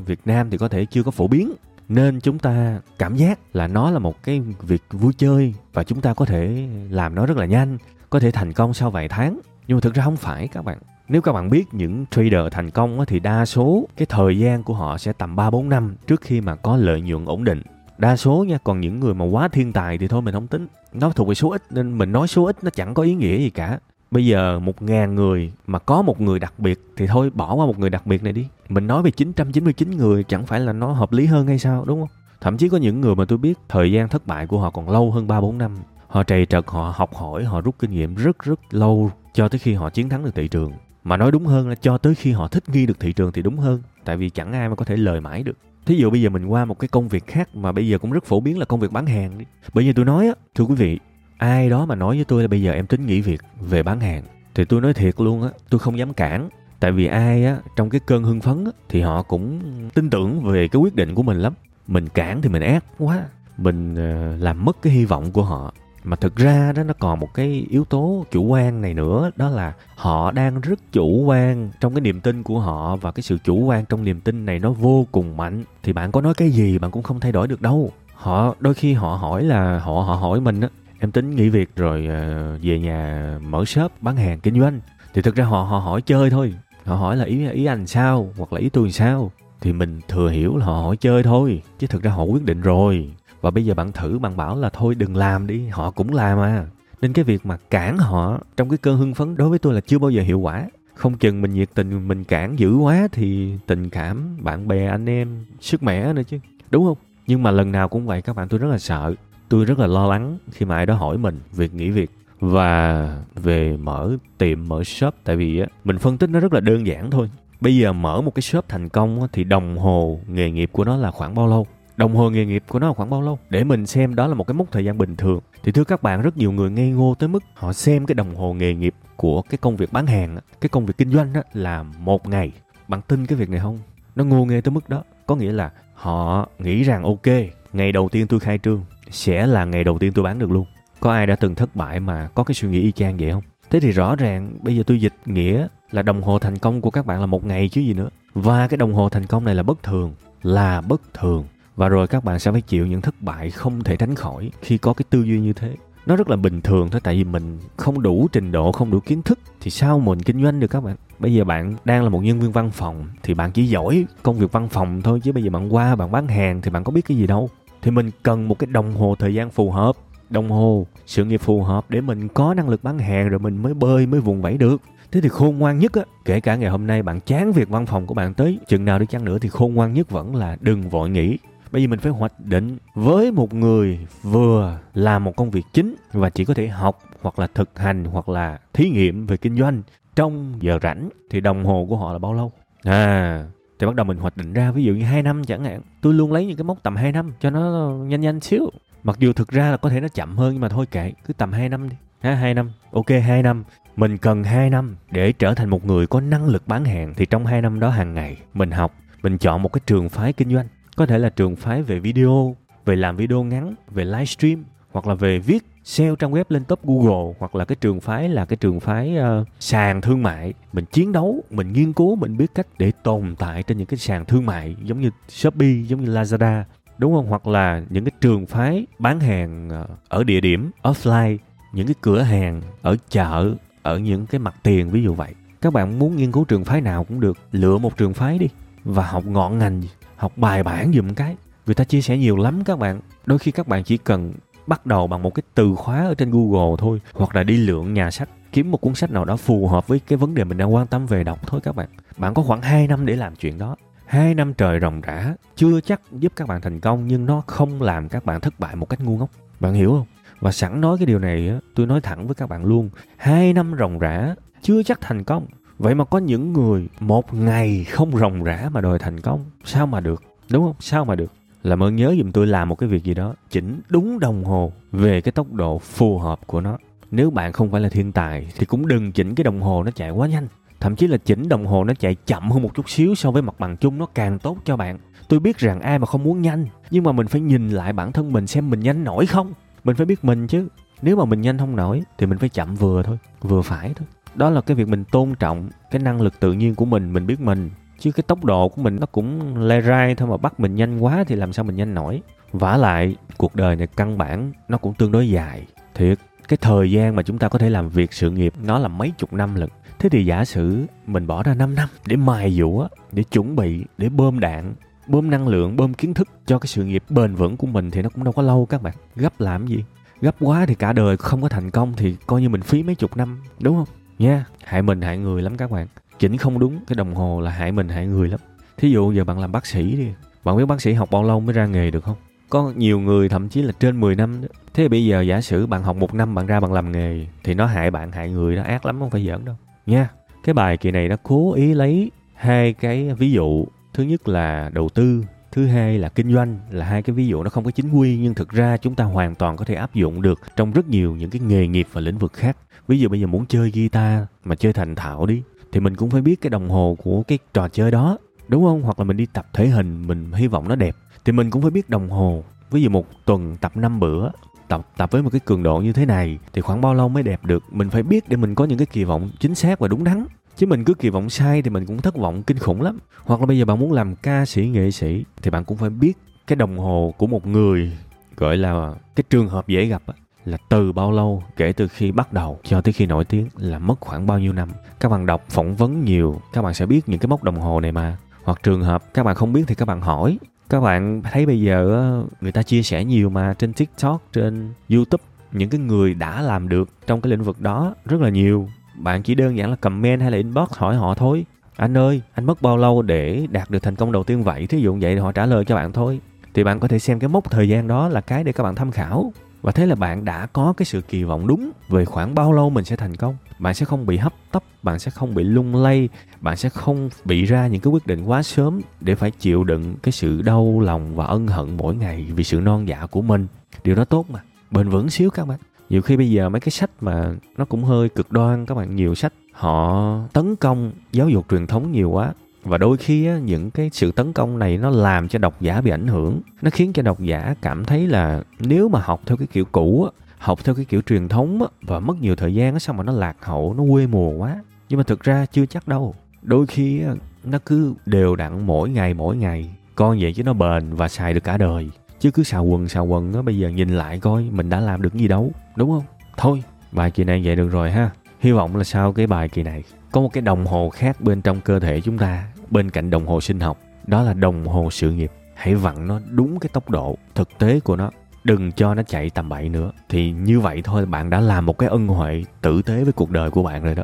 việt 0.06 0.20
nam 0.24 0.50
thì 0.50 0.58
có 0.58 0.68
thể 0.68 0.84
chưa 0.84 1.02
có 1.02 1.10
phổ 1.10 1.28
biến. 1.28 1.52
Nên 1.88 2.20
chúng 2.20 2.38
ta 2.38 2.80
cảm 2.98 3.16
giác 3.16 3.38
là 3.52 3.66
nó 3.66 3.90
là 3.90 3.98
một 3.98 4.22
cái 4.22 4.40
việc 4.60 4.82
vui 4.90 5.12
chơi 5.18 5.54
và 5.72 5.84
chúng 5.84 6.00
ta 6.00 6.14
có 6.14 6.24
thể 6.24 6.68
làm 6.90 7.14
nó 7.14 7.26
rất 7.26 7.36
là 7.36 7.46
nhanh 7.46 7.78
có 8.10 8.20
thể 8.20 8.30
thành 8.30 8.52
công 8.52 8.74
sau 8.74 8.90
vài 8.90 9.08
tháng. 9.08 9.40
Nhưng 9.66 9.76
mà 9.76 9.80
thực 9.80 9.94
ra 9.94 10.04
không 10.04 10.16
phải 10.16 10.48
các 10.48 10.64
bạn 10.64 10.78
nếu 11.08 11.22
các 11.22 11.32
bạn 11.32 11.50
biết 11.50 11.64
những 11.72 12.04
trader 12.10 12.52
thành 12.52 12.70
công 12.70 13.04
thì 13.06 13.20
đa 13.20 13.46
số 13.46 13.88
cái 13.96 14.06
thời 14.06 14.38
gian 14.38 14.62
của 14.62 14.74
họ 14.74 14.98
sẽ 14.98 15.12
tầm 15.12 15.36
3 15.36 15.50
4 15.50 15.68
năm 15.68 15.94
trước 16.06 16.20
khi 16.20 16.40
mà 16.40 16.54
có 16.56 16.76
lợi 16.76 17.00
nhuận 17.00 17.24
ổn 17.24 17.44
định. 17.44 17.62
Đa 17.98 18.16
số 18.16 18.44
nha, 18.48 18.58
còn 18.64 18.80
những 18.80 19.00
người 19.00 19.14
mà 19.14 19.24
quá 19.24 19.48
thiên 19.48 19.72
tài 19.72 19.98
thì 19.98 20.08
thôi 20.08 20.22
mình 20.22 20.34
không 20.34 20.46
tính. 20.46 20.66
Nó 20.92 21.10
thuộc 21.10 21.28
về 21.28 21.34
số 21.34 21.50
ít, 21.50 21.62
nên 21.70 21.98
mình 21.98 22.12
nói 22.12 22.28
số 22.28 22.44
ít 22.44 22.64
nó 22.64 22.70
chẳng 22.70 22.94
có 22.94 23.02
ý 23.02 23.14
nghĩa 23.14 23.38
gì 23.38 23.50
cả. 23.50 23.78
Bây 24.10 24.26
giờ 24.26 24.58
một 24.58 24.82
ngàn 24.82 25.14
người 25.14 25.52
mà 25.66 25.78
có 25.78 26.02
một 26.02 26.20
người 26.20 26.38
đặc 26.38 26.52
biệt 26.58 26.80
thì 26.96 27.06
thôi, 27.06 27.30
bỏ 27.34 27.54
qua 27.54 27.66
một 27.66 27.78
người 27.78 27.90
đặc 27.90 28.06
biệt 28.06 28.22
này 28.22 28.32
đi. 28.32 28.46
Mình 28.68 28.86
nói 28.86 29.02
về 29.02 29.10
999 29.10 29.90
người 29.90 30.24
chẳng 30.24 30.46
phải 30.46 30.60
là 30.60 30.72
nó 30.72 30.92
hợp 30.92 31.12
lý 31.12 31.26
hơn 31.26 31.46
hay 31.46 31.58
sao, 31.58 31.84
đúng 31.84 32.00
không? 32.00 32.08
Thậm 32.40 32.56
chí 32.56 32.68
có 32.68 32.76
những 32.76 33.00
người 33.00 33.14
mà 33.14 33.24
tôi 33.24 33.38
biết 33.38 33.58
thời 33.68 33.92
gian 33.92 34.08
thất 34.08 34.26
bại 34.26 34.46
của 34.46 34.58
họ 34.58 34.70
còn 34.70 34.90
lâu 34.90 35.10
hơn 35.10 35.26
ba 35.26 35.40
bốn 35.40 35.58
năm. 35.58 35.76
Họ 36.06 36.22
trầy 36.22 36.46
trật, 36.46 36.64
họ 36.66 36.92
học 36.96 37.14
hỏi, 37.14 37.44
họ 37.44 37.60
rút 37.60 37.74
kinh 37.78 37.90
nghiệm 37.90 38.14
rất 38.14 38.38
rất 38.38 38.60
lâu 38.70 39.10
cho 39.34 39.48
tới 39.48 39.58
khi 39.58 39.74
họ 39.74 39.90
chiến 39.90 40.08
thắng 40.08 40.24
được 40.24 40.34
thị 40.34 40.48
trường 40.48 40.72
mà 41.08 41.16
nói 41.16 41.32
đúng 41.32 41.46
hơn 41.46 41.68
là 41.68 41.74
cho 41.74 41.98
tới 41.98 42.14
khi 42.14 42.32
họ 42.32 42.48
thích 42.48 42.68
nghi 42.68 42.86
được 42.86 43.00
thị 43.00 43.12
trường 43.12 43.32
thì 43.32 43.42
đúng 43.42 43.56
hơn. 43.56 43.82
Tại 44.04 44.16
vì 44.16 44.30
chẳng 44.30 44.52
ai 44.52 44.68
mà 44.68 44.74
có 44.74 44.84
thể 44.84 44.96
lời 44.96 45.20
mãi 45.20 45.42
được. 45.42 45.56
Thí 45.86 45.96
dụ 45.96 46.10
bây 46.10 46.22
giờ 46.22 46.30
mình 46.30 46.46
qua 46.46 46.64
một 46.64 46.78
cái 46.78 46.88
công 46.88 47.08
việc 47.08 47.26
khác 47.26 47.56
mà 47.56 47.72
bây 47.72 47.88
giờ 47.88 47.98
cũng 47.98 48.12
rất 48.12 48.24
phổ 48.24 48.40
biến 48.40 48.58
là 48.58 48.64
công 48.64 48.80
việc 48.80 48.92
bán 48.92 49.06
hàng 49.06 49.38
đi. 49.38 49.44
Bởi 49.74 49.84
vì 49.84 49.92
tôi 49.92 50.04
nói 50.04 50.26
á 50.26 50.32
thưa 50.54 50.64
quý 50.64 50.74
vị 50.74 50.98
ai 51.38 51.70
đó 51.70 51.86
mà 51.86 51.94
nói 51.94 52.16
với 52.16 52.24
tôi 52.24 52.42
là 52.42 52.48
bây 52.48 52.62
giờ 52.62 52.72
em 52.72 52.86
tính 52.86 53.06
nghỉ 53.06 53.20
việc 53.20 53.40
về 53.60 53.82
bán 53.82 54.00
hàng 54.00 54.22
thì 54.54 54.64
tôi 54.64 54.80
nói 54.80 54.94
thiệt 54.94 55.20
luôn 55.20 55.42
á 55.42 55.48
tôi 55.70 55.78
không 55.78 55.98
dám 55.98 56.12
cản. 56.12 56.48
Tại 56.80 56.92
vì 56.92 57.06
ai 57.06 57.44
á 57.44 57.58
trong 57.76 57.90
cái 57.90 58.00
cơn 58.06 58.22
hưng 58.22 58.40
phấn 58.40 58.64
á, 58.64 58.70
thì 58.88 59.00
họ 59.00 59.22
cũng 59.22 59.60
tin 59.94 60.10
tưởng 60.10 60.44
về 60.44 60.68
cái 60.68 60.80
quyết 60.80 60.94
định 60.94 61.14
của 61.14 61.22
mình 61.22 61.38
lắm. 61.38 61.52
Mình 61.86 62.08
cản 62.08 62.42
thì 62.42 62.48
mình 62.48 62.62
ác 62.62 62.84
quá. 62.98 63.24
Mình 63.56 63.94
ờ, 63.94 64.36
làm 64.36 64.64
mất 64.64 64.82
cái 64.82 64.92
hy 64.92 65.04
vọng 65.04 65.30
của 65.30 65.42
họ 65.42 65.72
mà 66.08 66.16
thực 66.16 66.36
ra 66.36 66.72
đó, 66.72 66.82
nó 66.82 66.94
còn 66.98 67.20
một 67.20 67.34
cái 67.34 67.66
yếu 67.70 67.84
tố 67.84 68.26
chủ 68.30 68.44
quan 68.44 68.80
này 68.80 68.94
nữa, 68.94 69.30
đó 69.36 69.48
là 69.48 69.72
họ 69.96 70.30
đang 70.30 70.60
rất 70.60 70.78
chủ 70.92 71.24
quan 71.24 71.70
trong 71.80 71.94
cái 71.94 72.00
niềm 72.00 72.20
tin 72.20 72.42
của 72.42 72.60
họ 72.60 72.96
và 72.96 73.12
cái 73.12 73.22
sự 73.22 73.38
chủ 73.44 73.56
quan 73.56 73.84
trong 73.84 74.04
niềm 74.04 74.20
tin 74.20 74.46
này 74.46 74.58
nó 74.58 74.70
vô 74.70 75.06
cùng 75.12 75.36
mạnh. 75.36 75.64
Thì 75.82 75.92
bạn 75.92 76.12
có 76.12 76.20
nói 76.20 76.34
cái 76.34 76.50
gì 76.50 76.78
bạn 76.78 76.90
cũng 76.90 77.02
không 77.02 77.20
thay 77.20 77.32
đổi 77.32 77.48
được 77.48 77.62
đâu. 77.62 77.92
Họ, 78.14 78.54
đôi 78.60 78.74
khi 78.74 78.92
họ 78.92 79.16
hỏi 79.16 79.44
là, 79.44 79.78
họ 79.78 79.92
họ 79.92 80.14
hỏi 80.14 80.40
mình 80.40 80.60
á, 80.60 80.68
em 80.98 81.12
tính 81.12 81.36
nghỉ 81.36 81.48
việc 81.48 81.76
rồi 81.76 82.06
ờ, 82.06 82.58
về 82.62 82.78
nhà 82.78 83.38
mở 83.48 83.64
shop 83.64 83.92
bán 84.00 84.16
hàng 84.16 84.40
kinh 84.40 84.60
doanh? 84.60 84.80
Thì 85.14 85.22
thực 85.22 85.34
ra 85.34 85.44
họ 85.44 85.62
họ 85.62 85.78
hỏi 85.78 86.02
chơi 86.02 86.30
thôi. 86.30 86.54
Họ 86.84 86.96
hỏi 86.96 87.16
là 87.16 87.24
ý 87.24 87.50
ý 87.50 87.64
anh 87.64 87.86
sao 87.86 88.28
hoặc 88.36 88.52
là 88.52 88.60
ý 88.60 88.68
tôi 88.68 88.90
sao? 88.90 89.30
Thì 89.60 89.72
mình 89.72 90.00
thừa 90.08 90.28
hiểu 90.28 90.56
là 90.56 90.66
họ 90.66 90.72
hỏi 90.72 90.96
chơi 90.96 91.22
thôi, 91.22 91.62
chứ 91.78 91.86
thực 91.86 92.02
ra 92.02 92.10
họ 92.10 92.22
quyết 92.22 92.44
định 92.44 92.60
rồi 92.60 93.10
và 93.40 93.50
bây 93.50 93.64
giờ 93.64 93.74
bạn 93.74 93.92
thử, 93.92 94.18
bạn 94.18 94.36
bảo 94.36 94.56
là 94.56 94.70
thôi, 94.70 94.94
đừng 94.94 95.16
làm 95.16 95.46
đi, 95.46 95.68
họ 95.68 95.90
cũng 95.90 96.12
làm 96.12 96.38
à. 96.38 96.66
Nên 97.00 97.12
cái 97.12 97.24
việc 97.24 97.46
mà 97.46 97.56
cản 97.70 97.98
họ 97.98 98.38
trong 98.56 98.68
cái 98.68 98.78
cơn 98.78 98.98
hưng 98.98 99.14
phấn 99.14 99.36
đối 99.36 99.48
với 99.48 99.58
tôi 99.58 99.74
là 99.74 99.80
chưa 99.80 99.98
bao 99.98 100.10
giờ 100.10 100.22
hiệu 100.22 100.40
quả. 100.40 100.68
Không 100.94 101.16
chừng 101.16 101.42
mình 101.42 101.52
nhiệt 101.52 101.68
tình, 101.74 102.08
mình 102.08 102.24
cản 102.24 102.58
dữ 102.58 102.76
quá 102.76 103.08
thì 103.12 103.52
tình 103.66 103.88
cảm 103.88 104.36
bạn 104.40 104.68
bè, 104.68 104.86
anh 104.86 105.08
em, 105.08 105.44
sức 105.60 105.82
mẻ 105.82 106.12
nữa 106.12 106.22
chứ. 106.22 106.38
Đúng 106.70 106.84
không? 106.84 106.96
Nhưng 107.26 107.42
mà 107.42 107.50
lần 107.50 107.72
nào 107.72 107.88
cũng 107.88 108.06
vậy, 108.06 108.22
các 108.22 108.36
bạn, 108.36 108.48
tôi 108.48 108.60
rất 108.60 108.68
là 108.68 108.78
sợ. 108.78 109.14
Tôi 109.48 109.64
rất 109.64 109.78
là 109.78 109.86
lo 109.86 110.06
lắng 110.06 110.38
khi 110.50 110.66
mà 110.66 110.76
ai 110.76 110.86
đó 110.86 110.94
hỏi 110.94 111.18
mình 111.18 111.40
việc 111.52 111.74
nghỉ 111.74 111.90
việc 111.90 112.10
và 112.40 113.16
về 113.34 113.76
mở 113.76 114.16
tiệm 114.38 114.68
mở 114.68 114.84
shop. 114.84 115.14
Tại 115.24 115.36
vì 115.36 115.60
á, 115.60 115.66
mình 115.84 115.98
phân 115.98 116.18
tích 116.18 116.30
nó 116.30 116.40
rất 116.40 116.52
là 116.52 116.60
đơn 116.60 116.86
giản 116.86 117.10
thôi. 117.10 117.30
Bây 117.60 117.76
giờ 117.76 117.92
mở 117.92 118.20
một 118.20 118.34
cái 118.34 118.42
shop 118.42 118.68
thành 118.68 118.88
công 118.88 119.28
thì 119.32 119.44
đồng 119.44 119.78
hồ 119.78 120.20
nghề 120.26 120.50
nghiệp 120.50 120.70
của 120.72 120.84
nó 120.84 120.96
là 120.96 121.10
khoảng 121.10 121.34
bao 121.34 121.46
lâu? 121.46 121.66
Đồng 121.98 122.16
hồ 122.16 122.30
nghề 122.30 122.46
nghiệp 122.46 122.64
của 122.68 122.78
nó 122.78 122.92
khoảng 122.92 123.10
bao 123.10 123.22
lâu? 123.22 123.38
Để 123.50 123.64
mình 123.64 123.86
xem 123.86 124.14
đó 124.14 124.26
là 124.26 124.34
một 124.34 124.46
cái 124.46 124.54
mốc 124.54 124.72
thời 124.72 124.84
gian 124.84 124.98
bình 124.98 125.16
thường. 125.16 125.40
Thì 125.62 125.72
thưa 125.72 125.84
các 125.84 126.02
bạn, 126.02 126.22
rất 126.22 126.36
nhiều 126.36 126.52
người 126.52 126.70
ngây 126.70 126.90
ngô 126.90 127.14
tới 127.18 127.28
mức 127.28 127.42
họ 127.54 127.72
xem 127.72 128.06
cái 128.06 128.14
đồng 128.14 128.34
hồ 128.34 128.54
nghề 128.54 128.74
nghiệp 128.74 128.94
của 129.16 129.42
cái 129.42 129.58
công 129.58 129.76
việc 129.76 129.92
bán 129.92 130.06
hàng 130.06 130.38
cái 130.60 130.68
công 130.68 130.86
việc 130.86 130.94
kinh 130.98 131.12
doanh 131.12 131.32
đó 131.32 131.42
là 131.52 131.82
một 131.82 132.28
ngày. 132.28 132.52
Bạn 132.88 133.00
tin 133.08 133.26
cái 133.26 133.38
việc 133.38 133.50
này 133.50 133.60
không? 133.60 133.78
Nó 134.16 134.24
ngô 134.24 134.44
nghê 134.44 134.60
tới 134.60 134.72
mức 134.72 134.88
đó. 134.88 135.02
Có 135.26 135.36
nghĩa 135.36 135.52
là 135.52 135.70
họ 135.94 136.48
nghĩ 136.58 136.82
rằng, 136.82 137.02
ok, 137.02 137.26
ngày 137.72 137.92
đầu 137.92 138.08
tiên 138.08 138.26
tôi 138.26 138.40
khai 138.40 138.58
trương 138.58 138.84
sẽ 139.10 139.46
là 139.46 139.64
ngày 139.64 139.84
đầu 139.84 139.98
tiên 139.98 140.12
tôi 140.12 140.24
bán 140.24 140.38
được 140.38 140.50
luôn. 140.50 140.66
Có 141.00 141.12
ai 141.12 141.26
đã 141.26 141.36
từng 141.36 141.54
thất 141.54 141.76
bại 141.76 142.00
mà 142.00 142.28
có 142.34 142.44
cái 142.44 142.54
suy 142.54 142.68
nghĩ 142.68 142.80
y 142.80 142.92
chang 142.92 143.16
vậy 143.16 143.30
không? 143.30 143.42
Thế 143.70 143.80
thì 143.80 143.90
rõ 143.90 144.16
ràng, 144.16 144.58
bây 144.62 144.76
giờ 144.76 144.82
tôi 144.86 145.00
dịch 145.00 145.14
nghĩa 145.26 145.66
là 145.90 146.02
đồng 146.02 146.22
hồ 146.22 146.38
thành 146.38 146.58
công 146.58 146.80
của 146.80 146.90
các 146.90 147.06
bạn 147.06 147.20
là 147.20 147.26
một 147.26 147.44
ngày 147.44 147.68
chứ 147.68 147.80
gì 147.80 147.94
nữa. 147.94 148.08
Và 148.34 148.68
cái 148.68 148.76
đồng 148.76 148.94
hồ 148.94 149.08
thành 149.08 149.26
công 149.26 149.44
này 149.44 149.54
là 149.54 149.62
bất 149.62 149.82
thường. 149.82 150.14
Là 150.42 150.80
bất 150.80 151.14
thường 151.14 151.44
và 151.78 151.88
rồi 151.88 152.06
các 152.06 152.24
bạn 152.24 152.38
sẽ 152.38 152.52
phải 152.52 152.60
chịu 152.60 152.86
những 152.86 153.00
thất 153.00 153.14
bại 153.20 153.50
không 153.50 153.84
thể 153.84 153.96
tránh 153.96 154.14
khỏi 154.14 154.50
khi 154.62 154.78
có 154.78 154.92
cái 154.92 155.04
tư 155.10 155.22
duy 155.22 155.40
như 155.40 155.52
thế. 155.52 155.74
Nó 156.06 156.16
rất 156.16 156.30
là 156.30 156.36
bình 156.36 156.60
thường 156.60 156.88
thôi, 156.90 157.00
tại 157.04 157.16
vì 157.16 157.24
mình 157.24 157.58
không 157.76 158.02
đủ 158.02 158.28
trình 158.32 158.52
độ, 158.52 158.72
không 158.72 158.90
đủ 158.90 159.00
kiến 159.00 159.22
thức 159.22 159.38
thì 159.60 159.70
sao 159.70 160.00
mình 160.00 160.22
kinh 160.22 160.42
doanh 160.42 160.60
được 160.60 160.68
các 160.68 160.80
bạn? 160.80 160.96
Bây 161.18 161.34
giờ 161.34 161.44
bạn 161.44 161.74
đang 161.84 162.02
là 162.02 162.08
một 162.08 162.20
nhân 162.20 162.40
viên 162.40 162.52
văn 162.52 162.70
phòng 162.70 163.06
thì 163.22 163.34
bạn 163.34 163.52
chỉ 163.52 163.66
giỏi 163.66 164.04
công 164.22 164.38
việc 164.38 164.52
văn 164.52 164.68
phòng 164.68 165.02
thôi, 165.02 165.20
chứ 165.20 165.32
bây 165.32 165.42
giờ 165.42 165.50
bạn 165.50 165.74
qua 165.74 165.94
bạn 165.94 166.12
bán 166.12 166.28
hàng 166.28 166.60
thì 166.60 166.70
bạn 166.70 166.84
có 166.84 166.92
biết 166.92 167.04
cái 167.08 167.16
gì 167.16 167.26
đâu. 167.26 167.50
Thì 167.82 167.90
mình 167.90 168.10
cần 168.22 168.48
một 168.48 168.58
cái 168.58 168.66
đồng 168.66 168.94
hồ 168.94 169.14
thời 169.18 169.34
gian 169.34 169.50
phù 169.50 169.70
hợp, 169.70 169.96
đồng 170.30 170.50
hồ, 170.50 170.86
sự 171.06 171.24
nghiệp 171.24 171.40
phù 171.40 171.62
hợp 171.62 171.84
để 171.88 172.00
mình 172.00 172.28
có 172.28 172.54
năng 172.54 172.68
lực 172.68 172.84
bán 172.84 172.98
hàng 172.98 173.28
rồi 173.28 173.38
mình 173.38 173.62
mới 173.62 173.74
bơi, 173.74 174.06
mới 174.06 174.20
vùng 174.20 174.42
vẫy 174.42 174.58
được. 174.58 174.82
Thế 175.12 175.20
thì 175.20 175.28
khôn 175.28 175.58
ngoan 175.58 175.78
nhất 175.78 175.92
á, 175.92 176.02
kể 176.24 176.40
cả 176.40 176.56
ngày 176.56 176.70
hôm 176.70 176.86
nay 176.86 177.02
bạn 177.02 177.20
chán 177.20 177.52
việc 177.52 177.68
văn 177.68 177.86
phòng 177.86 178.06
của 178.06 178.14
bạn 178.14 178.34
tới 178.34 178.58
chừng 178.68 178.84
nào 178.84 178.98
đi 178.98 179.06
chăng 179.06 179.24
nữa 179.24 179.38
thì 179.38 179.48
khôn 179.48 179.74
ngoan 179.74 179.94
nhất 179.94 180.10
vẫn 180.10 180.36
là 180.36 180.56
đừng 180.60 180.88
vội 180.88 181.10
nghỉ. 181.10 181.38
Bây 181.72 181.82
giờ 181.82 181.88
mình 181.88 181.98
phải 181.98 182.12
hoạch 182.12 182.40
định 182.40 182.78
với 182.94 183.32
một 183.32 183.54
người 183.54 183.98
vừa 184.22 184.78
làm 184.94 185.24
một 185.24 185.36
công 185.36 185.50
việc 185.50 185.66
chính 185.72 185.94
và 186.12 186.30
chỉ 186.30 186.44
có 186.44 186.54
thể 186.54 186.68
học 186.68 186.98
hoặc 187.22 187.38
là 187.38 187.46
thực 187.46 187.78
hành 187.78 188.04
hoặc 188.04 188.28
là 188.28 188.58
thí 188.72 188.90
nghiệm 188.90 189.26
về 189.26 189.36
kinh 189.36 189.56
doanh 189.56 189.82
trong 190.16 190.54
giờ 190.60 190.78
rảnh 190.82 191.08
thì 191.30 191.40
đồng 191.40 191.64
hồ 191.64 191.86
của 191.88 191.96
họ 191.96 192.12
là 192.12 192.18
bao 192.18 192.34
lâu? 192.34 192.52
À, 192.84 193.44
thì 193.78 193.86
bắt 193.86 193.94
đầu 193.94 194.06
mình 194.06 194.18
hoạch 194.18 194.36
định 194.36 194.52
ra 194.52 194.70
ví 194.70 194.84
dụ 194.84 194.92
như 194.92 195.04
2 195.04 195.22
năm 195.22 195.44
chẳng 195.44 195.64
hạn. 195.64 195.80
Tôi 196.00 196.14
luôn 196.14 196.32
lấy 196.32 196.46
những 196.46 196.56
cái 196.56 196.64
mốc 196.64 196.82
tầm 196.82 196.96
2 196.96 197.12
năm 197.12 197.32
cho 197.40 197.50
nó 197.50 197.90
nhanh 197.90 198.20
nhanh 198.20 198.40
xíu. 198.40 198.70
Mặc 199.02 199.16
dù 199.18 199.32
thực 199.32 199.48
ra 199.48 199.70
là 199.70 199.76
có 199.76 199.88
thể 199.88 200.00
nó 200.00 200.08
chậm 200.08 200.36
hơn 200.36 200.52
nhưng 200.52 200.60
mà 200.60 200.68
thôi 200.68 200.86
kệ, 200.86 201.12
cứ 201.26 201.32
tầm 201.32 201.52
2 201.52 201.68
năm 201.68 201.88
đi. 201.88 201.96
Ha, 202.20 202.34
2 202.34 202.54
năm. 202.54 202.70
Ok 202.92 203.08
2 203.08 203.42
năm. 203.42 203.64
Mình 203.96 204.18
cần 204.18 204.44
2 204.44 204.70
năm 204.70 204.96
để 205.10 205.32
trở 205.32 205.54
thành 205.54 205.70
một 205.70 205.84
người 205.84 206.06
có 206.06 206.20
năng 206.20 206.46
lực 206.46 206.68
bán 206.68 206.84
hàng 206.84 207.14
thì 207.16 207.26
trong 207.26 207.46
2 207.46 207.62
năm 207.62 207.80
đó 207.80 207.90
hàng 207.90 208.14
ngày 208.14 208.36
mình 208.54 208.70
học, 208.70 208.94
mình 209.22 209.38
chọn 209.38 209.62
một 209.62 209.72
cái 209.72 209.80
trường 209.86 210.08
phái 210.08 210.32
kinh 210.32 210.54
doanh 210.54 210.66
có 210.98 211.06
thể 211.06 211.18
là 211.18 211.28
trường 211.28 211.56
phái 211.56 211.82
về 211.82 211.98
video, 211.98 212.56
về 212.84 212.96
làm 212.96 213.16
video 213.16 213.42
ngắn, 213.42 213.74
về 213.90 214.04
livestream 214.04 214.64
hoặc 214.92 215.06
là 215.06 215.14
về 215.14 215.38
viết 215.38 215.64
SEO 215.84 216.16
trang 216.16 216.32
web 216.32 216.44
lên 216.48 216.64
top 216.64 216.86
Google 216.86 217.34
hoặc 217.38 217.54
là 217.54 217.64
cái 217.64 217.76
trường 217.80 218.00
phái 218.00 218.28
là 218.28 218.44
cái 218.44 218.56
trường 218.56 218.80
phái 218.80 219.16
uh, 219.18 219.48
sàn 219.60 220.00
thương 220.00 220.22
mại. 220.22 220.52
Mình 220.72 220.84
chiến 220.84 221.12
đấu 221.12 221.44
mình 221.50 221.72
nghiên 221.72 221.92
cứu 221.92 222.16
mình 222.16 222.36
biết 222.36 222.54
cách 222.54 222.66
để 222.78 222.92
tồn 223.02 223.34
tại 223.38 223.62
trên 223.62 223.78
những 223.78 223.86
cái 223.86 223.98
sàn 223.98 224.24
thương 224.24 224.46
mại 224.46 224.76
giống 224.82 225.00
như 225.00 225.10
Shopee 225.28 225.82
giống 225.86 226.04
như 226.04 226.10
Lazada 226.10 226.62
đúng 226.98 227.14
không? 227.14 227.26
Hoặc 227.26 227.46
là 227.46 227.82
những 227.90 228.04
cái 228.04 228.12
trường 228.20 228.46
phái 228.46 228.86
bán 228.98 229.20
hàng 229.20 229.68
ờ, 229.70 229.86
ở 230.08 230.24
địa 230.24 230.40
điểm 230.40 230.70
offline 230.82 231.36
những 231.72 231.86
cái 231.86 231.94
cửa 232.00 232.22
hàng 232.22 232.62
ở 232.82 232.96
chợ 233.08 233.54
ở 233.82 233.98
những 233.98 234.26
cái 234.26 234.38
mặt 234.38 234.54
tiền 234.62 234.90
ví 234.90 235.02
dụ 235.02 235.14
vậy. 235.14 235.34
Các 235.60 235.72
bạn 235.72 235.98
muốn 235.98 236.16
nghiên 236.16 236.32
cứu 236.32 236.44
trường 236.44 236.64
phái 236.64 236.80
nào 236.80 237.04
cũng 237.04 237.20
được. 237.20 237.38
Lựa 237.52 237.78
một 237.78 237.96
trường 237.96 238.14
phái 238.14 238.38
đi 238.38 238.48
và 238.84 239.06
học 239.06 239.26
ngọn 239.26 239.58
ngành 239.58 239.82
học 240.18 240.32
bài 240.36 240.62
bản 240.62 240.92
dùm 240.94 241.14
cái. 241.14 241.36
Người 241.66 241.74
ta 241.74 241.84
chia 241.84 242.00
sẻ 242.00 242.18
nhiều 242.18 242.36
lắm 242.36 242.64
các 242.64 242.78
bạn. 242.78 243.00
Đôi 243.26 243.38
khi 243.38 243.50
các 243.50 243.68
bạn 243.68 243.84
chỉ 243.84 243.96
cần 243.96 244.32
bắt 244.66 244.86
đầu 244.86 245.06
bằng 245.06 245.22
một 245.22 245.34
cái 245.34 245.42
từ 245.54 245.74
khóa 245.74 246.04
ở 246.04 246.14
trên 246.14 246.30
google 246.30 246.76
thôi, 246.78 247.00
hoặc 247.12 247.36
là 247.36 247.42
đi 247.42 247.56
lượn 247.56 247.94
nhà 247.94 248.10
sách, 248.10 248.28
kiếm 248.52 248.70
một 248.70 248.80
cuốn 248.80 248.94
sách 248.94 249.10
nào 249.10 249.24
đó 249.24 249.36
phù 249.36 249.68
hợp 249.68 249.88
với 249.88 250.00
cái 250.08 250.16
vấn 250.16 250.34
đề 250.34 250.44
mình 250.44 250.58
đang 250.58 250.74
quan 250.74 250.86
tâm 250.86 251.06
về 251.06 251.24
đọc 251.24 251.38
thôi 251.46 251.60
các 251.64 251.76
bạn. 251.76 251.88
Bạn 252.16 252.34
có 252.34 252.42
khoảng 252.42 252.62
2 252.62 252.86
năm 252.86 253.06
để 253.06 253.16
làm 253.16 253.36
chuyện 253.36 253.58
đó. 253.58 253.76
Hai 254.06 254.34
năm 254.34 254.54
trời 254.54 254.80
ròng 254.80 255.00
rã, 255.00 255.34
chưa 255.56 255.80
chắc 255.80 256.00
giúp 256.12 256.32
các 256.36 256.48
bạn 256.48 256.60
thành 256.60 256.80
công, 256.80 257.08
nhưng 257.08 257.26
nó 257.26 257.42
không 257.46 257.82
làm 257.82 258.08
các 258.08 258.24
bạn 258.24 258.40
thất 258.40 258.60
bại 258.60 258.76
một 258.76 258.88
cách 258.88 259.00
ngu 259.00 259.16
ngốc. 259.16 259.30
Bạn 259.60 259.74
hiểu 259.74 259.90
không? 259.90 260.06
Và 260.40 260.52
sẵn 260.52 260.80
nói 260.80 260.96
cái 260.98 261.06
điều 261.06 261.18
này 261.18 261.52
tôi 261.74 261.86
nói 261.86 262.00
thẳng 262.00 262.26
với 262.26 262.34
các 262.34 262.48
bạn 262.48 262.64
luôn. 262.64 262.90
Hai 263.16 263.52
năm 263.52 263.74
ròng 263.78 263.98
rã, 263.98 264.34
chưa 264.62 264.82
chắc 264.82 265.00
thành 265.00 265.24
công 265.24 265.46
vậy 265.78 265.94
mà 265.94 266.04
có 266.04 266.18
những 266.18 266.52
người 266.52 266.88
một 267.00 267.34
ngày 267.34 267.84
không 267.84 268.16
ròng 268.16 268.44
rã 268.44 268.68
mà 268.72 268.80
đòi 268.80 268.98
thành 268.98 269.20
công, 269.20 269.44
sao 269.64 269.86
mà 269.86 270.00
được? 270.00 270.22
Đúng 270.50 270.64
không? 270.64 270.76
Sao 270.80 271.04
mà 271.04 271.14
được? 271.14 271.32
Làm 271.62 271.82
ơn 271.82 271.96
nhớ 271.96 272.14
giùm 272.18 272.30
tôi 272.30 272.46
làm 272.46 272.68
một 272.68 272.74
cái 272.74 272.88
việc 272.88 273.04
gì 273.04 273.14
đó 273.14 273.34
chỉnh 273.50 273.80
đúng 273.88 274.18
đồng 274.18 274.44
hồ 274.44 274.72
về 274.92 275.20
cái 275.20 275.32
tốc 275.32 275.52
độ 275.52 275.78
phù 275.78 276.18
hợp 276.18 276.46
của 276.46 276.60
nó. 276.60 276.78
Nếu 277.10 277.30
bạn 277.30 277.52
không 277.52 277.70
phải 277.70 277.80
là 277.80 277.88
thiên 277.88 278.12
tài 278.12 278.46
thì 278.58 278.66
cũng 278.66 278.88
đừng 278.88 279.12
chỉnh 279.12 279.34
cái 279.34 279.44
đồng 279.44 279.60
hồ 279.60 279.82
nó 279.82 279.90
chạy 279.90 280.10
quá 280.10 280.28
nhanh. 280.28 280.46
Thậm 280.80 280.96
chí 280.96 281.06
là 281.06 281.16
chỉnh 281.16 281.48
đồng 281.48 281.66
hồ 281.66 281.84
nó 281.84 281.94
chạy 281.94 282.16
chậm 282.26 282.50
hơn 282.50 282.62
một 282.62 282.74
chút 282.74 282.90
xíu 282.90 283.14
so 283.14 283.30
với 283.30 283.42
mặt 283.42 283.54
bằng 283.58 283.76
chung 283.76 283.98
nó 283.98 284.06
càng 284.06 284.38
tốt 284.38 284.58
cho 284.64 284.76
bạn. 284.76 284.98
Tôi 285.28 285.40
biết 285.40 285.58
rằng 285.58 285.80
ai 285.80 285.98
mà 285.98 286.06
không 286.06 286.24
muốn 286.24 286.42
nhanh, 286.42 286.66
nhưng 286.90 287.04
mà 287.04 287.12
mình 287.12 287.26
phải 287.26 287.40
nhìn 287.40 287.68
lại 287.68 287.92
bản 287.92 288.12
thân 288.12 288.32
mình 288.32 288.46
xem 288.46 288.70
mình 288.70 288.80
nhanh 288.80 289.04
nổi 289.04 289.26
không? 289.26 289.52
Mình 289.84 289.96
phải 289.96 290.06
biết 290.06 290.24
mình 290.24 290.46
chứ. 290.46 290.68
Nếu 291.02 291.16
mà 291.16 291.24
mình 291.24 291.40
nhanh 291.40 291.58
không 291.58 291.76
nổi 291.76 292.02
thì 292.18 292.26
mình 292.26 292.38
phải 292.38 292.48
chậm 292.48 292.74
vừa 292.74 293.02
thôi, 293.02 293.18
vừa 293.40 293.62
phải 293.62 293.92
thôi 293.94 294.08
đó 294.34 294.50
là 294.50 294.60
cái 294.60 294.74
việc 294.74 294.88
mình 294.88 295.04
tôn 295.04 295.34
trọng 295.38 295.68
cái 295.90 296.02
năng 296.02 296.20
lực 296.20 296.40
tự 296.40 296.52
nhiên 296.52 296.74
của 296.74 296.84
mình 296.84 297.12
mình 297.12 297.26
biết 297.26 297.40
mình. 297.40 297.70
Chứ 297.98 298.12
cái 298.12 298.22
tốc 298.26 298.44
độ 298.44 298.68
của 298.68 298.82
mình 298.82 298.96
nó 299.00 299.06
cũng 299.06 299.56
le 299.58 299.80
rai 299.80 300.14
thôi 300.14 300.28
mà 300.28 300.36
bắt 300.36 300.60
mình 300.60 300.74
nhanh 300.74 300.98
quá 300.98 301.24
thì 301.26 301.36
làm 301.36 301.52
sao 301.52 301.64
mình 301.64 301.76
nhanh 301.76 301.94
nổi. 301.94 302.22
Vả 302.52 302.76
lại, 302.76 303.16
cuộc 303.36 303.54
đời 303.54 303.76
này 303.76 303.86
căn 303.86 304.18
bản 304.18 304.52
nó 304.68 304.78
cũng 304.78 304.94
tương 304.94 305.12
đối 305.12 305.28
dài. 305.28 305.66
Thiệt, 305.94 306.18
cái 306.48 306.56
thời 306.60 306.90
gian 306.90 307.16
mà 307.16 307.22
chúng 307.22 307.38
ta 307.38 307.48
có 307.48 307.58
thể 307.58 307.70
làm 307.70 307.88
việc 307.88 308.12
sự 308.12 308.30
nghiệp 308.30 308.54
nó 308.62 308.78
là 308.78 308.88
mấy 308.88 309.12
chục 309.18 309.32
năm 309.32 309.54
lận. 309.54 309.68
Thế 309.98 310.08
thì 310.08 310.24
giả 310.24 310.44
sử 310.44 310.86
mình 311.06 311.26
bỏ 311.26 311.42
ra 311.42 311.54
5 311.54 311.74
năm 311.74 311.88
để 312.06 312.16
mài 312.16 312.50
dũa, 312.50 312.88
để 313.12 313.22
chuẩn 313.22 313.56
bị, 313.56 313.84
để 313.98 314.08
bơm 314.08 314.40
đạn, 314.40 314.74
bơm 315.06 315.30
năng 315.30 315.48
lượng, 315.48 315.76
bơm 315.76 315.94
kiến 315.94 316.14
thức 316.14 316.28
cho 316.46 316.58
cái 316.58 316.66
sự 316.66 316.84
nghiệp 316.84 317.02
bền 317.08 317.34
vững 317.34 317.56
của 317.56 317.66
mình 317.66 317.90
thì 317.90 318.02
nó 318.02 318.08
cũng 318.08 318.24
đâu 318.24 318.32
có 318.32 318.42
lâu 318.42 318.66
các 318.66 318.82
bạn. 318.82 318.94
Gấp 319.16 319.40
làm 319.40 319.66
gì? 319.66 319.84
Gấp 320.20 320.36
quá 320.40 320.66
thì 320.66 320.74
cả 320.74 320.92
đời 320.92 321.16
không 321.16 321.42
có 321.42 321.48
thành 321.48 321.70
công 321.70 321.92
thì 321.96 322.16
coi 322.26 322.42
như 322.42 322.48
mình 322.48 322.62
phí 322.62 322.82
mấy 322.82 322.94
chục 322.94 323.16
năm, 323.16 323.40
đúng 323.60 323.76
không? 323.76 323.97
Nha 324.18 324.34
yeah. 324.34 324.46
hại 324.64 324.82
mình 324.82 325.00
hại 325.00 325.18
người 325.18 325.42
lắm 325.42 325.56
các 325.56 325.70
bạn 325.70 325.86
chỉnh 326.18 326.36
không 326.36 326.58
đúng, 326.58 326.78
cái 326.86 326.96
đồng 326.96 327.14
hồ 327.14 327.40
là 327.40 327.50
hại 327.50 327.72
mình 327.72 327.88
hại 327.88 328.06
người 328.06 328.28
lắm 328.28 328.40
thí 328.76 328.90
dụ 328.90 329.12
giờ 329.12 329.24
bạn 329.24 329.38
làm 329.38 329.52
bác 329.52 329.66
sĩ 329.66 329.96
đi, 329.96 330.08
bạn 330.44 330.56
biết 330.56 330.66
bác 330.66 330.80
sĩ 330.80 330.92
học 330.92 331.08
bao 331.10 331.22
lâu 331.22 331.40
mới 331.40 331.52
ra 331.52 331.66
nghề 331.66 331.90
được 331.90 332.04
không 332.04 332.16
có 332.48 332.72
nhiều 332.76 333.00
người 333.00 333.28
thậm 333.28 333.48
chí 333.48 333.62
là 333.62 333.72
trên 333.80 334.00
10 334.00 334.14
năm 334.14 334.40
đó. 334.40 334.48
thế 334.74 334.88
bây 334.88 335.04
giờ 335.04 335.20
giả 335.20 335.40
sử 335.40 335.66
bạn 335.66 335.82
học 335.82 335.96
một 335.96 336.14
năm 336.14 336.34
bạn 336.34 336.46
ra 336.46 336.60
bạn 336.60 336.72
làm 336.72 336.92
nghề 336.92 337.26
thì 337.44 337.54
nó 337.54 337.66
hại 337.66 337.90
bạn, 337.90 338.12
hại 338.12 338.30
người 338.30 338.56
đó 338.56 338.62
ác 338.62 338.86
lắm, 338.86 339.00
không 339.00 339.10
phải 339.10 339.26
giỡn 339.26 339.44
đâu 339.44 339.56
nha, 339.86 340.08
cái 340.44 340.54
bài 340.54 340.76
kỳ 340.76 340.90
này 340.90 341.08
nó 341.08 341.16
cố 341.22 341.52
ý 341.54 341.74
lấy 341.74 342.10
hai 342.34 342.72
cái 342.72 343.14
ví 343.14 343.32
dụ 343.32 343.66
thứ 343.94 344.02
nhất 344.02 344.28
là 344.28 344.70
đầu 344.74 344.88
tư 344.88 345.22
thứ 345.52 345.66
hai 345.66 345.98
là 345.98 346.08
kinh 346.08 346.32
doanh 346.34 346.58
là 346.70 346.84
hai 346.84 347.02
cái 347.02 347.14
ví 347.14 347.26
dụ 347.26 347.42
nó 347.42 347.50
không 347.50 347.64
có 347.64 347.70
chính 347.70 347.90
quy, 347.90 348.18
nhưng 348.18 348.34
thực 348.34 348.48
ra 348.48 348.76
chúng 348.76 348.94
ta 348.94 349.04
hoàn 349.04 349.34
toàn 349.34 349.56
có 349.56 349.64
thể 349.64 349.74
áp 349.74 349.94
dụng 349.94 350.22
được 350.22 350.40
trong 350.56 350.72
rất 350.72 350.88
nhiều 350.88 351.16
những 351.16 351.30
cái 351.30 351.40
nghề 351.40 351.68
nghiệp 351.68 351.86
và 351.92 352.00
lĩnh 352.00 352.18
vực 352.18 352.32
khác. 352.32 352.56
Ví 352.88 352.98
dụ 352.98 353.08
bây 353.08 353.20
giờ 353.20 353.26
muốn 353.26 353.46
chơi 353.46 353.70
guitar 353.70 354.24
mà 354.44 354.54
chơi 354.54 354.72
thành 354.72 354.94
thạo 354.94 355.26
đi, 355.26 355.42
thì 355.72 355.80
mình 355.80 355.96
cũng 355.96 356.10
phải 356.10 356.22
biết 356.22 356.40
cái 356.40 356.50
đồng 356.50 356.68
hồ 356.68 356.96
của 357.02 357.22
cái 357.22 357.38
trò 357.54 357.68
chơi 357.68 357.90
đó, 357.90 358.18
đúng 358.48 358.64
không? 358.64 358.82
Hoặc 358.82 358.98
là 358.98 359.04
mình 359.04 359.16
đi 359.16 359.26
tập 359.26 359.46
thể 359.52 359.68
hình, 359.68 360.06
mình 360.06 360.32
hy 360.32 360.46
vọng 360.46 360.68
nó 360.68 360.74
đẹp, 360.74 360.96
thì 361.24 361.32
mình 361.32 361.50
cũng 361.50 361.62
phải 361.62 361.70
biết 361.70 361.90
đồng 361.90 362.10
hồ. 362.10 362.44
Ví 362.70 362.82
dụ 362.82 362.90
một 362.90 363.06
tuần 363.24 363.56
tập 363.56 363.76
5 363.76 364.00
bữa, 364.00 364.28
tập 364.68 364.86
tập 364.96 365.10
với 365.10 365.22
một 365.22 365.30
cái 365.30 365.40
cường 365.44 365.62
độ 365.62 365.78
như 365.78 365.92
thế 365.92 366.06
này 366.06 366.38
thì 366.52 366.60
khoảng 366.60 366.80
bao 366.80 366.94
lâu 366.94 367.08
mới 367.08 367.22
đẹp 367.22 367.44
được? 367.44 367.64
Mình 367.70 367.90
phải 367.90 368.02
biết 368.02 368.28
để 368.28 368.36
mình 368.36 368.54
có 368.54 368.64
những 368.64 368.78
cái 368.78 368.86
kỳ 368.86 369.04
vọng 369.04 369.30
chính 369.40 369.54
xác 369.54 369.78
và 369.78 369.88
đúng 369.88 370.04
đắn 370.04 370.26
chứ 370.58 370.66
mình 370.66 370.84
cứ 370.84 370.94
kỳ 370.94 371.10
vọng 371.10 371.30
sai 371.30 371.62
thì 371.62 371.70
mình 371.70 371.86
cũng 371.86 371.98
thất 371.98 372.16
vọng, 372.16 372.42
kinh 372.42 372.58
khủng 372.58 372.82
lắm. 372.82 372.98
Hoặc 373.24 373.40
là 373.40 373.46
bây 373.46 373.58
giờ 373.58 373.64
bạn 373.64 373.78
muốn 373.78 373.92
làm 373.92 374.16
ca 374.16 374.46
sĩ, 374.46 374.68
nghệ 374.68 374.90
sĩ, 374.90 375.24
thì 375.42 375.50
bạn 375.50 375.64
cũng 375.64 375.76
phải 375.76 375.90
biết 375.90 376.12
cái 376.46 376.56
đồng 376.56 376.78
hồ 376.78 377.14
của 377.18 377.26
một 377.26 377.46
người, 377.46 377.92
gọi 378.36 378.56
là 378.56 378.94
cái 379.16 379.24
trường 379.30 379.48
hợp 379.48 379.68
dễ 379.68 379.84
gặp 379.84 380.02
là 380.44 380.58
từ 380.68 380.92
bao 380.92 381.12
lâu 381.12 381.42
kể 381.56 381.72
từ 381.72 381.88
khi 381.88 382.12
bắt 382.12 382.32
đầu 382.32 382.58
cho 382.64 382.80
tới 382.80 382.92
khi 382.92 383.06
nổi 383.06 383.24
tiếng, 383.24 383.48
là 383.56 383.78
mất 383.78 384.00
khoảng 384.00 384.26
bao 384.26 384.38
nhiêu 384.38 384.52
năm. 384.52 384.68
Các 385.00 385.08
bạn 385.08 385.26
đọc 385.26 385.44
phỏng 385.48 385.76
vấn 385.76 386.04
nhiều, 386.04 386.40
các 386.52 386.62
bạn 386.62 386.74
sẽ 386.74 386.86
biết 386.86 387.08
những 387.08 387.20
cái 387.20 387.28
mốc 387.28 387.42
đồng 387.42 387.60
hồ 387.60 387.80
này 387.80 387.92
mà. 387.92 388.16
Hoặc 388.44 388.62
trường 388.62 388.82
hợp 388.82 389.14
các 389.14 389.22
bạn 389.22 389.34
không 389.34 389.52
biết 389.52 389.62
thì 389.66 389.74
các 389.74 389.84
bạn 389.84 390.00
hỏi. 390.00 390.38
Các 390.68 390.80
bạn 390.80 391.22
thấy 391.22 391.46
bây 391.46 391.60
giờ 391.60 392.22
người 392.40 392.52
ta 392.52 392.62
chia 392.62 392.82
sẻ 392.82 393.04
nhiều 393.04 393.30
mà 393.30 393.54
trên 393.58 393.72
tiktok, 393.72 394.22
trên 394.32 394.72
youtube, 394.90 395.24
những 395.52 395.70
cái 395.70 395.80
người 395.80 396.14
đã 396.14 396.42
làm 396.42 396.68
được 396.68 396.88
trong 397.06 397.20
cái 397.20 397.30
lĩnh 397.30 397.42
vực 397.42 397.60
đó 397.60 397.94
rất 398.04 398.20
là 398.20 398.28
nhiều 398.28 398.68
bạn 398.98 399.22
chỉ 399.22 399.34
đơn 399.34 399.56
giản 399.56 399.70
là 399.70 399.76
comment 399.76 400.20
hay 400.20 400.30
là 400.30 400.36
inbox 400.36 400.68
hỏi 400.70 400.96
họ 400.96 401.14
thôi. 401.14 401.44
Anh 401.76 401.96
ơi, 401.96 402.22
anh 402.34 402.44
mất 402.44 402.62
bao 402.62 402.76
lâu 402.76 403.02
để 403.02 403.46
đạt 403.50 403.70
được 403.70 403.82
thành 403.82 403.96
công 403.96 404.12
đầu 404.12 404.24
tiên 404.24 404.42
vậy? 404.42 404.66
Thí 404.66 404.80
dụ 404.80 404.98
vậy 405.00 405.14
thì 405.14 405.20
họ 405.20 405.32
trả 405.32 405.46
lời 405.46 405.64
cho 405.64 405.74
bạn 405.74 405.92
thôi. 405.92 406.20
Thì 406.54 406.64
bạn 406.64 406.80
có 406.80 406.88
thể 406.88 406.98
xem 406.98 407.18
cái 407.18 407.28
mốc 407.28 407.50
thời 407.50 407.68
gian 407.68 407.88
đó 407.88 408.08
là 408.08 408.20
cái 408.20 408.44
để 408.44 408.52
các 408.52 408.62
bạn 408.62 408.74
tham 408.74 408.90
khảo. 408.90 409.32
Và 409.62 409.72
thế 409.72 409.86
là 409.86 409.94
bạn 409.94 410.24
đã 410.24 410.46
có 410.46 410.72
cái 410.76 410.86
sự 410.86 411.00
kỳ 411.00 411.24
vọng 411.24 411.46
đúng 411.46 411.70
về 411.88 412.04
khoảng 412.04 412.34
bao 412.34 412.52
lâu 412.52 412.70
mình 412.70 412.84
sẽ 412.84 412.96
thành 412.96 413.16
công. 413.16 413.36
Bạn 413.58 413.74
sẽ 413.74 413.86
không 413.86 414.06
bị 414.06 414.16
hấp 414.16 414.32
tấp, 414.52 414.62
bạn 414.82 414.98
sẽ 414.98 415.10
không 415.10 415.34
bị 415.34 415.44
lung 415.44 415.76
lay, 415.76 416.08
bạn 416.40 416.56
sẽ 416.56 416.68
không 416.68 417.10
bị 417.24 417.44
ra 417.44 417.66
những 417.66 417.80
cái 417.80 417.90
quyết 417.90 418.06
định 418.06 418.24
quá 418.24 418.42
sớm 418.42 418.80
để 419.00 419.14
phải 419.14 419.30
chịu 419.30 419.64
đựng 419.64 419.94
cái 420.02 420.12
sự 420.12 420.42
đau 420.42 420.80
lòng 420.80 421.16
và 421.16 421.24
ân 421.24 421.46
hận 421.46 421.76
mỗi 421.76 421.94
ngày 421.94 422.26
vì 422.36 422.44
sự 422.44 422.60
non 422.60 422.88
dạ 422.88 423.06
của 423.10 423.22
mình. 423.22 423.46
Điều 423.84 423.94
đó 423.94 424.04
tốt 424.04 424.26
mà. 424.30 424.40
Bền 424.70 424.88
vững 424.88 425.10
xíu 425.10 425.30
các 425.30 425.48
bạn 425.48 425.58
nhiều 425.90 426.02
khi 426.02 426.16
bây 426.16 426.30
giờ 426.30 426.48
mấy 426.48 426.60
cái 426.60 426.70
sách 426.70 426.90
mà 427.00 427.34
nó 427.56 427.64
cũng 427.64 427.84
hơi 427.84 428.08
cực 428.08 428.32
đoan 428.32 428.66
các 428.66 428.74
bạn. 428.74 428.96
Nhiều 428.96 429.14
sách 429.14 429.32
họ 429.52 430.18
tấn 430.32 430.56
công 430.56 430.92
giáo 431.12 431.28
dục 431.28 431.46
truyền 431.50 431.66
thống 431.66 431.92
nhiều 431.92 432.10
quá. 432.10 432.32
Và 432.62 432.78
đôi 432.78 432.96
khi 432.96 433.26
á, 433.26 433.38
những 433.38 433.70
cái 433.70 433.90
sự 433.92 434.12
tấn 434.12 434.32
công 434.32 434.58
này 434.58 434.78
nó 434.78 434.90
làm 434.90 435.28
cho 435.28 435.38
độc 435.38 435.60
giả 435.60 435.80
bị 435.80 435.90
ảnh 435.90 436.06
hưởng. 436.06 436.40
Nó 436.62 436.70
khiến 436.70 436.92
cho 436.92 437.02
độc 437.02 437.20
giả 437.20 437.54
cảm 437.62 437.84
thấy 437.84 438.06
là 438.06 438.42
nếu 438.58 438.88
mà 438.88 439.00
học 439.04 439.20
theo 439.26 439.36
cái 439.36 439.46
kiểu 439.46 439.64
cũ 439.64 440.04
á, 440.04 440.10
học 440.38 440.64
theo 440.64 440.74
cái 440.74 440.84
kiểu 440.84 441.02
truyền 441.02 441.28
thống 441.28 441.62
á, 441.62 441.68
và 441.82 442.00
mất 442.00 442.20
nhiều 442.20 442.36
thời 442.36 442.54
gian 442.54 442.72
á, 442.72 442.78
xong 442.78 442.96
mà 442.96 443.02
nó 443.04 443.12
lạc 443.12 443.36
hậu 443.40 443.74
nó 443.78 443.84
quê 443.90 444.06
mùa 444.06 444.30
quá. 444.30 444.62
Nhưng 444.88 444.96
mà 444.98 445.02
thực 445.02 445.22
ra 445.22 445.46
chưa 445.46 445.66
chắc 445.66 445.88
đâu. 445.88 446.14
Đôi 446.42 446.66
khi 446.66 447.02
á, 447.02 447.14
nó 447.44 447.58
cứ 447.66 447.94
đều 448.06 448.36
đặn 448.36 448.66
mỗi 448.66 448.90
ngày 448.90 449.14
mỗi 449.14 449.36
ngày. 449.36 449.70
Con 449.94 450.18
vậy 450.20 450.32
chứ 450.34 450.42
nó 450.42 450.52
bền 450.52 450.94
và 450.94 451.08
xài 451.08 451.34
được 451.34 451.44
cả 451.44 451.56
đời 451.56 451.90
chứ 452.20 452.30
cứ 452.30 452.42
xào 452.42 452.64
quần 452.64 452.88
xào 452.88 453.06
quần 453.06 453.32
á 453.32 453.42
bây 453.42 453.58
giờ 453.58 453.68
nhìn 453.68 453.88
lại 453.88 454.18
coi, 454.18 454.42
mình 454.50 454.70
đã 454.70 454.80
làm 454.80 455.02
được 455.02 455.14
gì 455.14 455.28
đâu, 455.28 455.52
đúng 455.76 455.90
không? 455.90 456.04
Thôi, 456.36 456.62
bài 456.92 457.10
kỳ 457.10 457.24
này 457.24 457.42
vậy 457.44 457.56
được 457.56 457.68
rồi 457.68 457.90
ha. 457.90 458.10
Hy 458.40 458.52
vọng 458.52 458.76
là 458.76 458.84
sau 458.84 459.12
cái 459.12 459.26
bài 459.26 459.48
kỳ 459.48 459.62
này, 459.62 459.82
có 460.12 460.20
một 460.20 460.32
cái 460.32 460.42
đồng 460.42 460.66
hồ 460.66 460.90
khác 460.90 461.20
bên 461.20 461.42
trong 461.42 461.60
cơ 461.60 461.80
thể 461.80 462.00
chúng 462.00 462.18
ta, 462.18 462.48
bên 462.70 462.90
cạnh 462.90 463.10
đồng 463.10 463.26
hồ 463.26 463.40
sinh 463.40 463.60
học, 463.60 463.78
đó 464.06 464.22
là 464.22 464.34
đồng 464.34 464.66
hồ 464.66 464.90
sự 464.90 465.12
nghiệp. 465.12 465.32
Hãy 465.54 465.74
vặn 465.74 466.06
nó 466.06 466.20
đúng 466.30 466.60
cái 466.60 466.68
tốc 466.72 466.90
độ 466.90 467.16
thực 467.34 467.48
tế 467.58 467.80
của 467.80 467.96
nó, 467.96 468.10
đừng 468.44 468.72
cho 468.72 468.94
nó 468.94 469.02
chạy 469.02 469.30
tầm 469.30 469.48
bậy 469.48 469.68
nữa. 469.68 469.92
Thì 470.08 470.32
như 470.32 470.60
vậy 470.60 470.82
thôi, 470.84 471.06
bạn 471.06 471.30
đã 471.30 471.40
làm 471.40 471.66
một 471.66 471.78
cái 471.78 471.88
ân 471.88 472.06
huệ 472.06 472.44
tử 472.60 472.82
tế 472.82 473.04
với 473.04 473.12
cuộc 473.12 473.30
đời 473.30 473.50
của 473.50 473.62
bạn 473.62 473.84
rồi 473.84 473.94
đó. 473.94 474.02